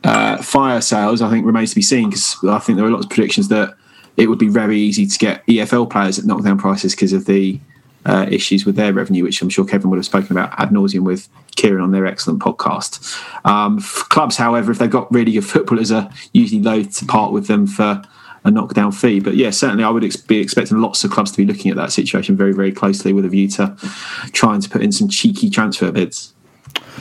[0.03, 3.05] uh, fire sales, I think remains to be seen because I think there are lots
[3.05, 3.76] of predictions that
[4.18, 7.59] it would be very easy to get EFL players at knockdown prices because of the
[8.05, 11.03] uh, issues with their revenue, which I'm sure Kevin would have spoken about ad nauseum
[11.03, 13.15] with Kieran on their excellent podcast.
[13.45, 17.47] Um, clubs, however, if they've got really good footballers, are usually loath to part with
[17.47, 18.03] them for
[18.43, 19.19] a knockdown fee.
[19.19, 21.77] But yeah, certainly I would ex- be expecting lots of clubs to be looking at
[21.77, 23.75] that situation very, very closely with a view to
[24.31, 26.33] trying to put in some cheeky transfer bids.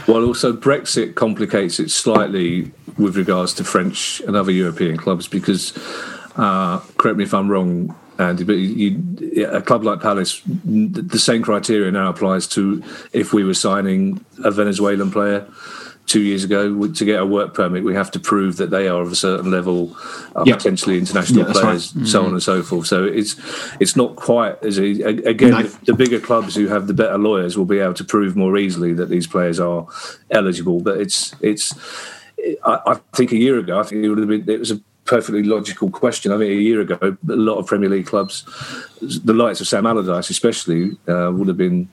[0.08, 5.76] Well, also Brexit complicates it slightly with regards to French and other European clubs because,
[6.36, 11.42] uh, correct me if I'm wrong, Andy, but you, a club like Palace, the same
[11.42, 15.46] criteria now applies to if we were signing a Venezuelan player
[16.06, 17.82] two years ago to get a work permit.
[17.82, 19.96] We have to prove that they are of a certain level,
[20.44, 20.56] Yeah.
[20.56, 22.06] potentially international Yeah, players, right.
[22.06, 22.26] so mm.
[22.26, 22.86] on and so forth.
[22.86, 23.36] So it's
[23.80, 25.62] it's not quite as again No.
[25.86, 28.92] the bigger clubs who have the better lawyers will be able to prove more easily
[28.94, 29.86] that these players are
[30.30, 30.80] eligible.
[30.80, 31.74] But it's it's
[32.64, 34.80] I, I think a year ago I think it would have been it was a
[35.04, 36.32] perfectly logical question.
[36.32, 38.44] I mean, a year ago, a lot of Premier League clubs,
[39.00, 41.88] the likes of Sam Allardyce especially, uh, would have been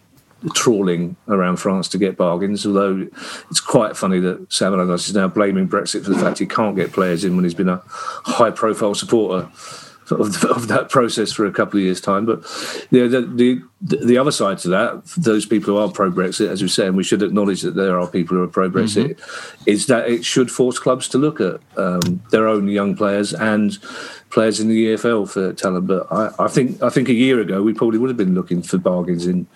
[0.55, 2.65] trawling around France to get bargains.
[2.65, 3.07] Although
[3.49, 6.75] it's quite funny that Sam Allardyce is now blaming Brexit for the fact he can't
[6.75, 9.49] get players in when he's been a high-profile supporter
[10.11, 12.25] of, of that process for a couple of years' time.
[12.25, 12.41] But
[12.91, 16.67] yeah, the, the the other side to that, those people who are pro-Brexit, as we
[16.67, 19.19] say, and we should acknowledge that there are people who are pro-Brexit,
[19.65, 23.79] is that it should force clubs to look at um, their own young players and
[24.29, 25.87] players in the EFL for talent.
[25.87, 28.61] But I, I think I think a year ago we probably would have been looking
[28.61, 29.47] for bargains in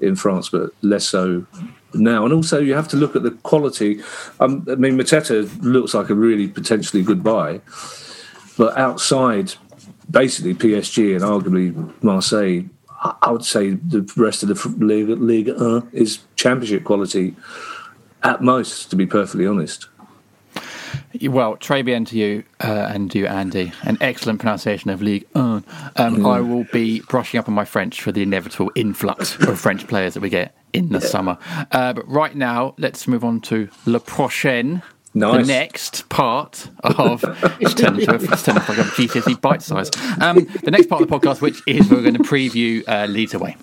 [0.00, 1.46] in France, but less so
[1.94, 2.24] now.
[2.24, 4.00] And also you have to look at the quality.
[4.40, 7.60] Um, I mean, Mateta looks like a really potentially good buy,
[8.56, 9.54] but outside
[10.10, 12.64] basically PSG and arguably Marseille,
[13.22, 17.34] I would say the rest of the League, League uh, is championship quality
[18.22, 19.86] at most, to be perfectly honest.
[21.22, 23.72] Well, très bien to you uh, and you, Andy.
[23.82, 25.64] An excellent pronunciation of League 1.
[25.96, 29.86] Um, I will be brushing up on my French for the inevitable influx of French
[29.86, 31.38] players that we get in the summer.
[31.72, 34.00] Uh, but right now, let's move on to Le
[35.12, 35.42] Prochaine.
[35.42, 37.24] The next part of
[37.60, 39.90] it's turned into a, it's turned into like a GCSE bite size.
[40.20, 43.34] Um, the next part of the podcast, which is we're going to preview uh, Leeds
[43.34, 43.56] away.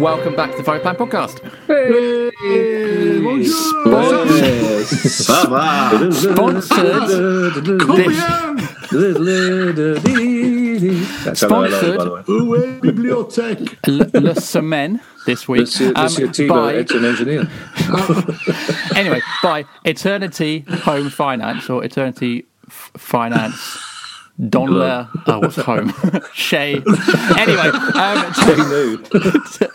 [0.00, 1.40] Welcome back to the Five Plan Podcast.
[6.10, 6.54] Sponsored.
[6.54, 8.98] That's hello, hello, by
[11.68, 13.76] the Bibliothèque.
[13.86, 17.48] Le, Semaine this week Monsieur, um, Monsieur Thibault, by, it's an engineer.
[18.96, 23.78] anyway by Eternity Home Finance or Eternity F- Finance
[24.48, 25.92] Don Le oh what's home?
[26.34, 26.74] Shay
[27.36, 29.04] anyway um, He knew.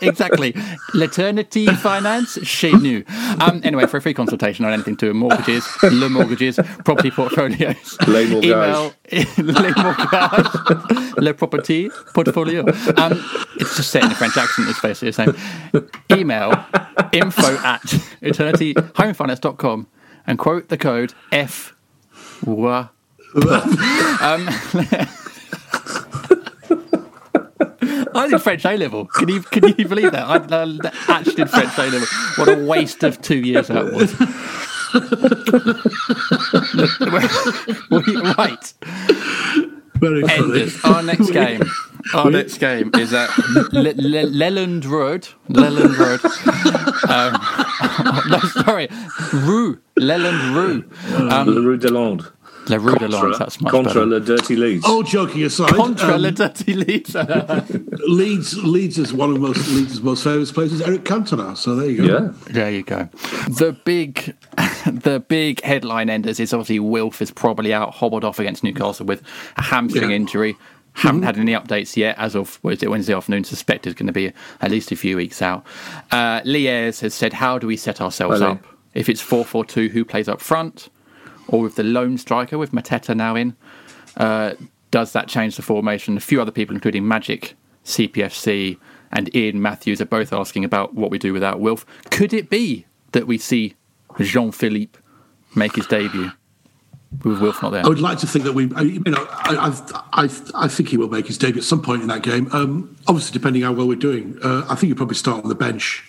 [0.00, 0.54] exactly.
[0.94, 3.04] L'Eternity Finance Chez Nous
[3.40, 7.10] um, anyway for a free consultation on anything to do with mortgages Le Mortgages property
[7.10, 8.44] portfolios Mortgages.
[8.44, 8.92] email
[9.76, 12.66] Mortgages Le Property Portfolio.
[12.96, 13.24] Um,
[13.56, 16.18] it's just set in a French accent it's basically the same.
[16.18, 16.52] Email
[17.12, 17.82] info at
[18.22, 19.86] eternityhomefinance.com
[20.26, 21.74] and quote the code F
[23.34, 23.42] um,
[28.14, 29.06] I did French A level.
[29.06, 30.26] Can you can you believe that?
[30.26, 32.06] I uh, actually did French A level.
[32.36, 34.14] What a waste of two years that was.
[38.38, 38.74] right,
[39.96, 40.70] Very funny.
[40.84, 41.62] Our next game.
[42.14, 43.28] Our next game is at
[43.72, 45.28] Le- Le- Leland Road.
[45.48, 46.20] Leland Road.
[47.08, 47.32] Um,
[48.30, 48.88] no, sorry,
[49.32, 49.80] Rue.
[49.96, 50.84] Leland Rue.
[51.30, 52.24] Um, Rue de Lande.
[52.68, 53.38] Le Rue de Lens.
[53.38, 54.06] That's much Contra better.
[54.06, 54.84] Le Dirty Leeds.
[54.84, 57.14] All joking aside, Contra um, Le Dirty Leeds.
[58.06, 60.80] Leeds Leeds is one of most Leeds' most famous places.
[60.82, 61.56] Eric Cantona.
[61.56, 62.04] So there you go.
[62.04, 62.32] Yeah.
[62.52, 63.08] There you go.
[63.48, 64.34] The big,
[64.86, 69.22] the big headline enders is obviously Wilf is probably out, hobbled off against Newcastle with
[69.56, 70.16] a hamstring Yeah.
[70.16, 70.56] injury.
[70.94, 73.44] Haven't had any updates yet as of what is it, Wednesday afternoon.
[73.44, 75.66] Suspected going to be at least a few weeks out.
[76.10, 78.52] Uh, Lee Ayres has said, "How do we set ourselves Hello.
[78.52, 78.64] up?
[78.94, 80.88] If it's four four two, who plays up front,
[81.48, 83.56] or with the lone striker with Mateta now in?
[84.16, 84.54] Uh,
[84.90, 86.16] does that change the formation?
[86.16, 88.78] A few other people, including Magic, CPFC,
[89.12, 91.84] and Ian Matthews, are both asking about what we do without Wilf.
[92.10, 93.74] Could it be that we see
[94.20, 94.98] Jean Philippe
[95.54, 96.30] make his debut
[97.24, 97.84] with Wilf not there?
[97.84, 99.72] I would like to think that we, I- you know, I,
[100.12, 102.48] I, I, I think he will make his debut at some point in that game.
[102.52, 105.54] Um, obviously, depending how well we're doing, uh, I think he'll probably start on the
[105.54, 106.04] bench.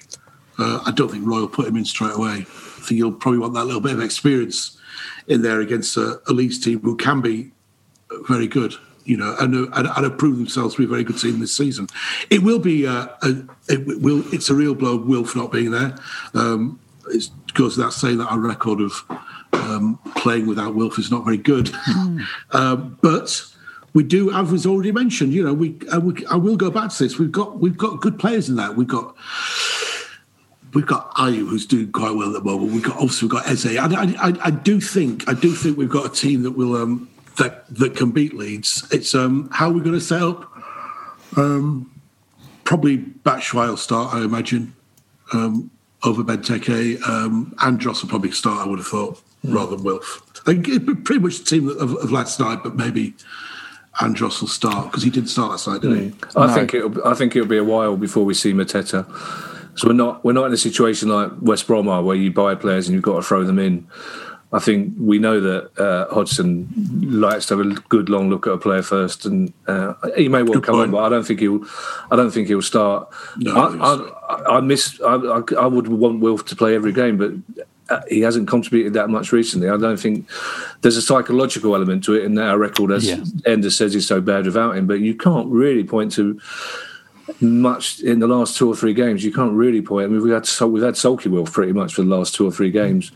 [0.58, 2.46] Uh, I don't think Roy will put him in straight away.
[2.48, 4.78] I think you'll probably want that little bit of experience
[5.28, 7.52] in there against a, a Leeds team who can be
[8.28, 8.74] very good,
[9.06, 11.40] you know, and, uh, and, and have proved themselves to be a very good team
[11.40, 11.88] this season.
[12.30, 15.96] It will be, uh, a, it will, it's a real blow, Wilf not being there.
[16.34, 16.80] Um,
[17.10, 19.04] it goes without saying that our record of
[19.54, 21.74] um, playing without Wilf is not very good.
[22.52, 23.46] um, but
[23.94, 26.92] we do, as was already mentioned, you know, we, uh, we I will go back
[26.92, 27.18] to this.
[27.18, 28.76] We've got we've got good players in that.
[28.76, 29.16] We've got
[30.74, 32.72] we've got Ayew who's doing quite well at the moment.
[32.72, 33.78] We've got also we've got Eze.
[33.78, 37.10] I, I, I, do think I do think we've got a team that will um,
[37.38, 38.88] that that can beat Leeds.
[38.92, 40.52] It's um, how we're going to set up.
[41.36, 41.92] Um,
[42.64, 44.76] probably Batshuayi will start, I imagine,
[45.34, 45.72] um,
[46.04, 47.02] over Benteke.
[47.08, 50.24] Um, Andros will probably start, I would have thought, rather than Wilf.
[50.48, 53.14] I think pretty much the team of, of last night, but maybe
[54.02, 56.14] Andros will start because he didn't start last night, didn't he?
[56.36, 57.08] I think it'll.
[57.08, 59.06] I think it'll be a while before we see Mateta.
[59.78, 62.56] So we're not we're not in a situation like West Brom are, where you buy
[62.56, 63.88] players and you've got to throw them in.
[64.52, 66.70] I think we know that uh, Hodgson
[67.02, 70.42] likes to have a good long look at a player first, and uh, he may
[70.42, 71.66] well Good come on, but I don't think he'll.
[72.10, 73.10] I don't think he'll start.
[73.38, 75.02] No, I, I I, miss.
[75.02, 78.94] I, I, I would want Wilf to play every game, but uh, he hasn't contributed
[78.94, 79.70] that much recently.
[79.70, 80.30] I don't think
[80.82, 83.24] there's a psychological element to it, and our record, as Yeah.
[83.46, 84.88] Ender says, is so bad without him.
[84.88, 86.40] But you can't really point to
[87.42, 89.24] much in the last two or three games.
[89.24, 90.06] You can't really point.
[90.06, 92.52] I mean, we had we've had Sulky Wilf pretty much for the last two or
[92.52, 93.12] three games,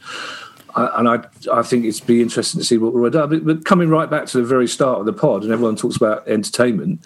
[0.76, 3.30] I, and I I think it's be interesting to see what we're done.
[3.30, 5.96] But, but coming right back to the very start of the pod, and everyone talks
[5.96, 7.04] about entertainment.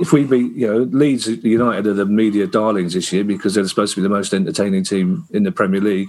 [0.00, 3.68] If we beat, you know, Leeds United are the media darlings this year because they're
[3.68, 6.08] supposed to be the most entertaining team in the Premier League.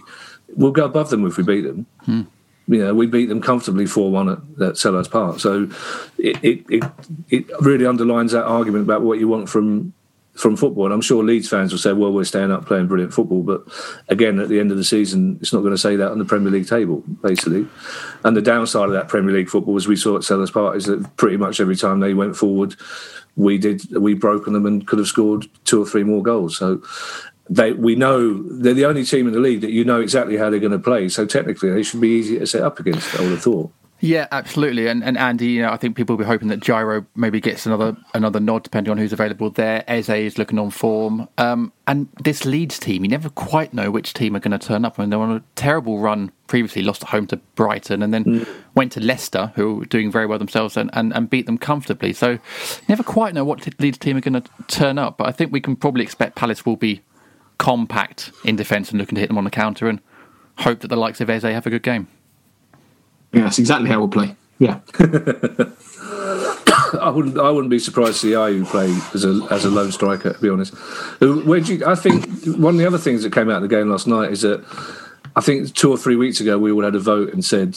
[0.56, 2.22] We'll go above them if we beat them hmm.
[2.68, 5.40] you know, we beat them comfortably 4 1 at, at Selhurst Park.
[5.40, 5.70] So
[6.18, 6.84] it, it, it,
[7.30, 9.94] it really underlines that argument about what you want from
[10.34, 10.86] from football.
[10.86, 13.44] And I'm sure Leeds fans will say, well, we're staying up playing brilliant football.
[13.44, 13.62] But
[14.10, 16.26] again, at the end of the season, it's not going to say that on the
[16.26, 17.68] Premier League table, basically.
[18.24, 20.86] And the downside of that Premier League football, as we saw at Selhurst Park, is
[20.86, 22.76] that pretty much every time they went forward,
[23.36, 26.58] we did we broken them and could have scored two or three more goals.
[26.58, 26.82] So
[27.50, 30.50] they we know they're the only team in the league that you know exactly how
[30.50, 31.10] they're going to play.
[31.10, 33.16] So technically, they should be easy to set up against.
[33.16, 33.72] I would have thought.
[34.04, 34.88] Yeah, absolutely.
[34.88, 37.66] And and Andy, you know, I think people will be hoping that Jairo maybe gets
[37.66, 39.86] another another nod depending on who's available there.
[39.88, 41.30] Eze is looking on form.
[41.38, 44.84] Um, and this Leeds team, you never quite know which team are going to turn
[44.84, 45.00] up.
[45.00, 48.14] I mean, they were on a terrible run previously, lost at home to Brighton, and
[48.14, 48.46] then
[48.76, 52.12] went to Leicester, who were doing very well themselves, and, and, and beat them comfortably.
[52.12, 52.40] So you
[52.90, 55.18] never quite know what t- Leeds team are going to turn up.
[55.18, 57.02] But I think we can probably expect Palace will be
[57.58, 60.02] compact in defence and looking to hit them on the counter and
[60.58, 62.10] hope that the likes of Eze have a good game.
[63.34, 64.36] Yeah, that's exactly how we'll play.
[64.60, 64.80] Yeah.
[67.02, 67.38] I wouldn't.
[67.40, 70.34] I wouldn't be surprised to see Ayew play as a as a lone striker.
[70.34, 70.74] To be honest,
[71.22, 72.26] Uh, where do you, I think
[72.58, 74.64] one of the other things that came out of the game last night is that
[75.36, 77.70] I think two or three weeks ago we all had a vote and said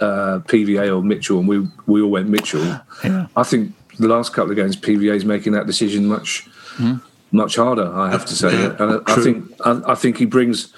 [0.00, 2.62] uh, PVA or Mitchell, and we we all went Mitchell.
[3.02, 3.26] Yeah.
[3.36, 6.48] I think the last couple of games PVA is making that decision much
[7.32, 7.92] much harder.
[7.92, 10.72] I have to say, Yeah, and I, I think I, I think he brings.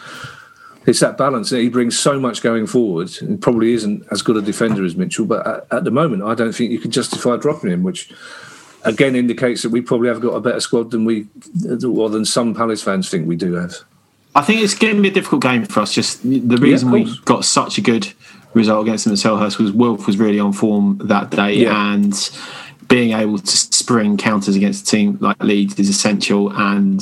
[0.87, 1.51] It's that balance.
[1.51, 3.09] He brings so much going forward.
[3.11, 6.35] He probably isn't as good a defender as Mitchell, but at, at the moment, I
[6.35, 8.13] don't think you can justify dropping him, which
[8.85, 11.27] again indicates that we probably have got a better squad than we,
[11.87, 13.75] or than some Palace fans think we do have.
[14.35, 15.93] I think it's going to be a difficult game for us.
[15.93, 18.13] Just the reason we got such a good
[18.55, 21.93] result against them at Selhurst was Wilf was really on form that day, Yeah.
[21.93, 22.13] and
[22.89, 26.51] being able to spring counters against a team like Leeds is essential.
[26.53, 27.01] And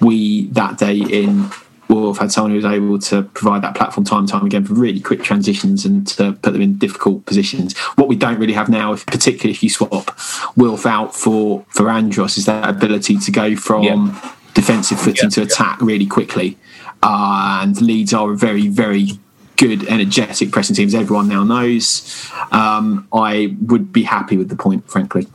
[0.00, 1.48] we that day in
[1.88, 4.74] Wilf had someone who was able to provide that platform time and time again for
[4.74, 7.76] really quick transitions and to put them in difficult positions.
[7.96, 10.18] What we don't really have now, if particularly if you swap
[10.56, 14.32] Wilf out for for Andros, is that ability to go from Yeah.
[14.54, 15.46] defensive footing Yeah, to yeah.
[15.46, 16.58] attack really quickly.
[17.02, 19.18] Uh, and Leeds are a very, very
[19.56, 22.28] good, energetic pressing team, as everyone now knows.
[22.52, 25.26] Um, I would be happy with the point, frankly.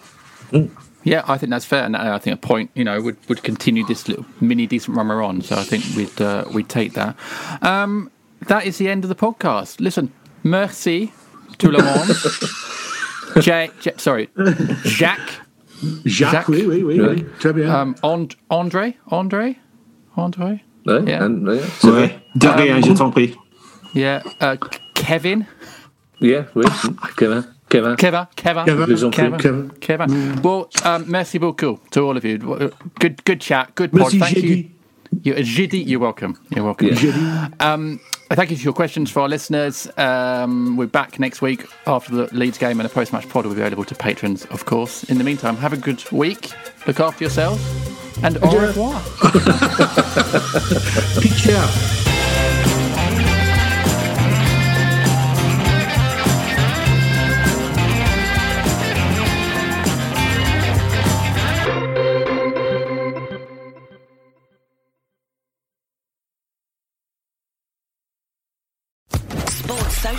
[1.04, 3.86] Yeah, I think that's fair, and I think a point, you know, would, would continue
[3.86, 5.42] this little mini decent run we're on.
[5.42, 7.16] So I think we'd uh, we'd take that.
[7.62, 8.10] Um,
[8.48, 9.80] that is the end of the podcast.
[9.82, 10.12] Listen,
[10.44, 11.12] merci
[11.58, 12.10] tout le monde.
[13.44, 14.30] Jay, Jay, sorry,
[14.86, 15.42] Jacques,
[16.06, 16.48] Jacques, Jacques.
[16.50, 17.26] oui, oui, oui, oui.
[17.40, 17.70] Très bien.
[17.70, 19.56] um, and, Andre, Andre,
[20.16, 20.62] Andre.
[20.86, 21.00] No?
[21.00, 21.24] Yeah.
[21.24, 22.20] And, yeah, so- Ouais.
[22.38, 23.36] De rien, je t'en prie.
[23.94, 24.56] Yeah, uh,
[24.96, 25.46] Kevin,
[26.20, 26.64] yeah, oui.
[26.66, 27.53] Kevin, Kevin.
[27.74, 29.72] Kevin, Kevin, Kevin, Plus en Kevin, Kevin.
[29.82, 30.42] Kevin.
[30.44, 32.38] Well, um, merci beaucoup to all of you.
[33.00, 34.14] Good, good chat, good pod.
[34.14, 34.44] Merci, Thank you.
[34.44, 34.70] Jedi.
[35.24, 36.38] You, Jidi, you're welcome.
[36.50, 36.90] You're welcome.
[37.60, 38.00] Um,
[38.32, 39.88] thank you for your questions for our listeners.
[39.98, 43.54] Um, we're back next week after the Leeds game and a post match pod will
[43.54, 45.04] be available to patrons, of course.
[45.06, 46.52] In the meantime, have a good week.
[46.88, 47.62] Look after yourselves.
[48.24, 49.02] And au revoir.
[51.22, 51.64] Picture.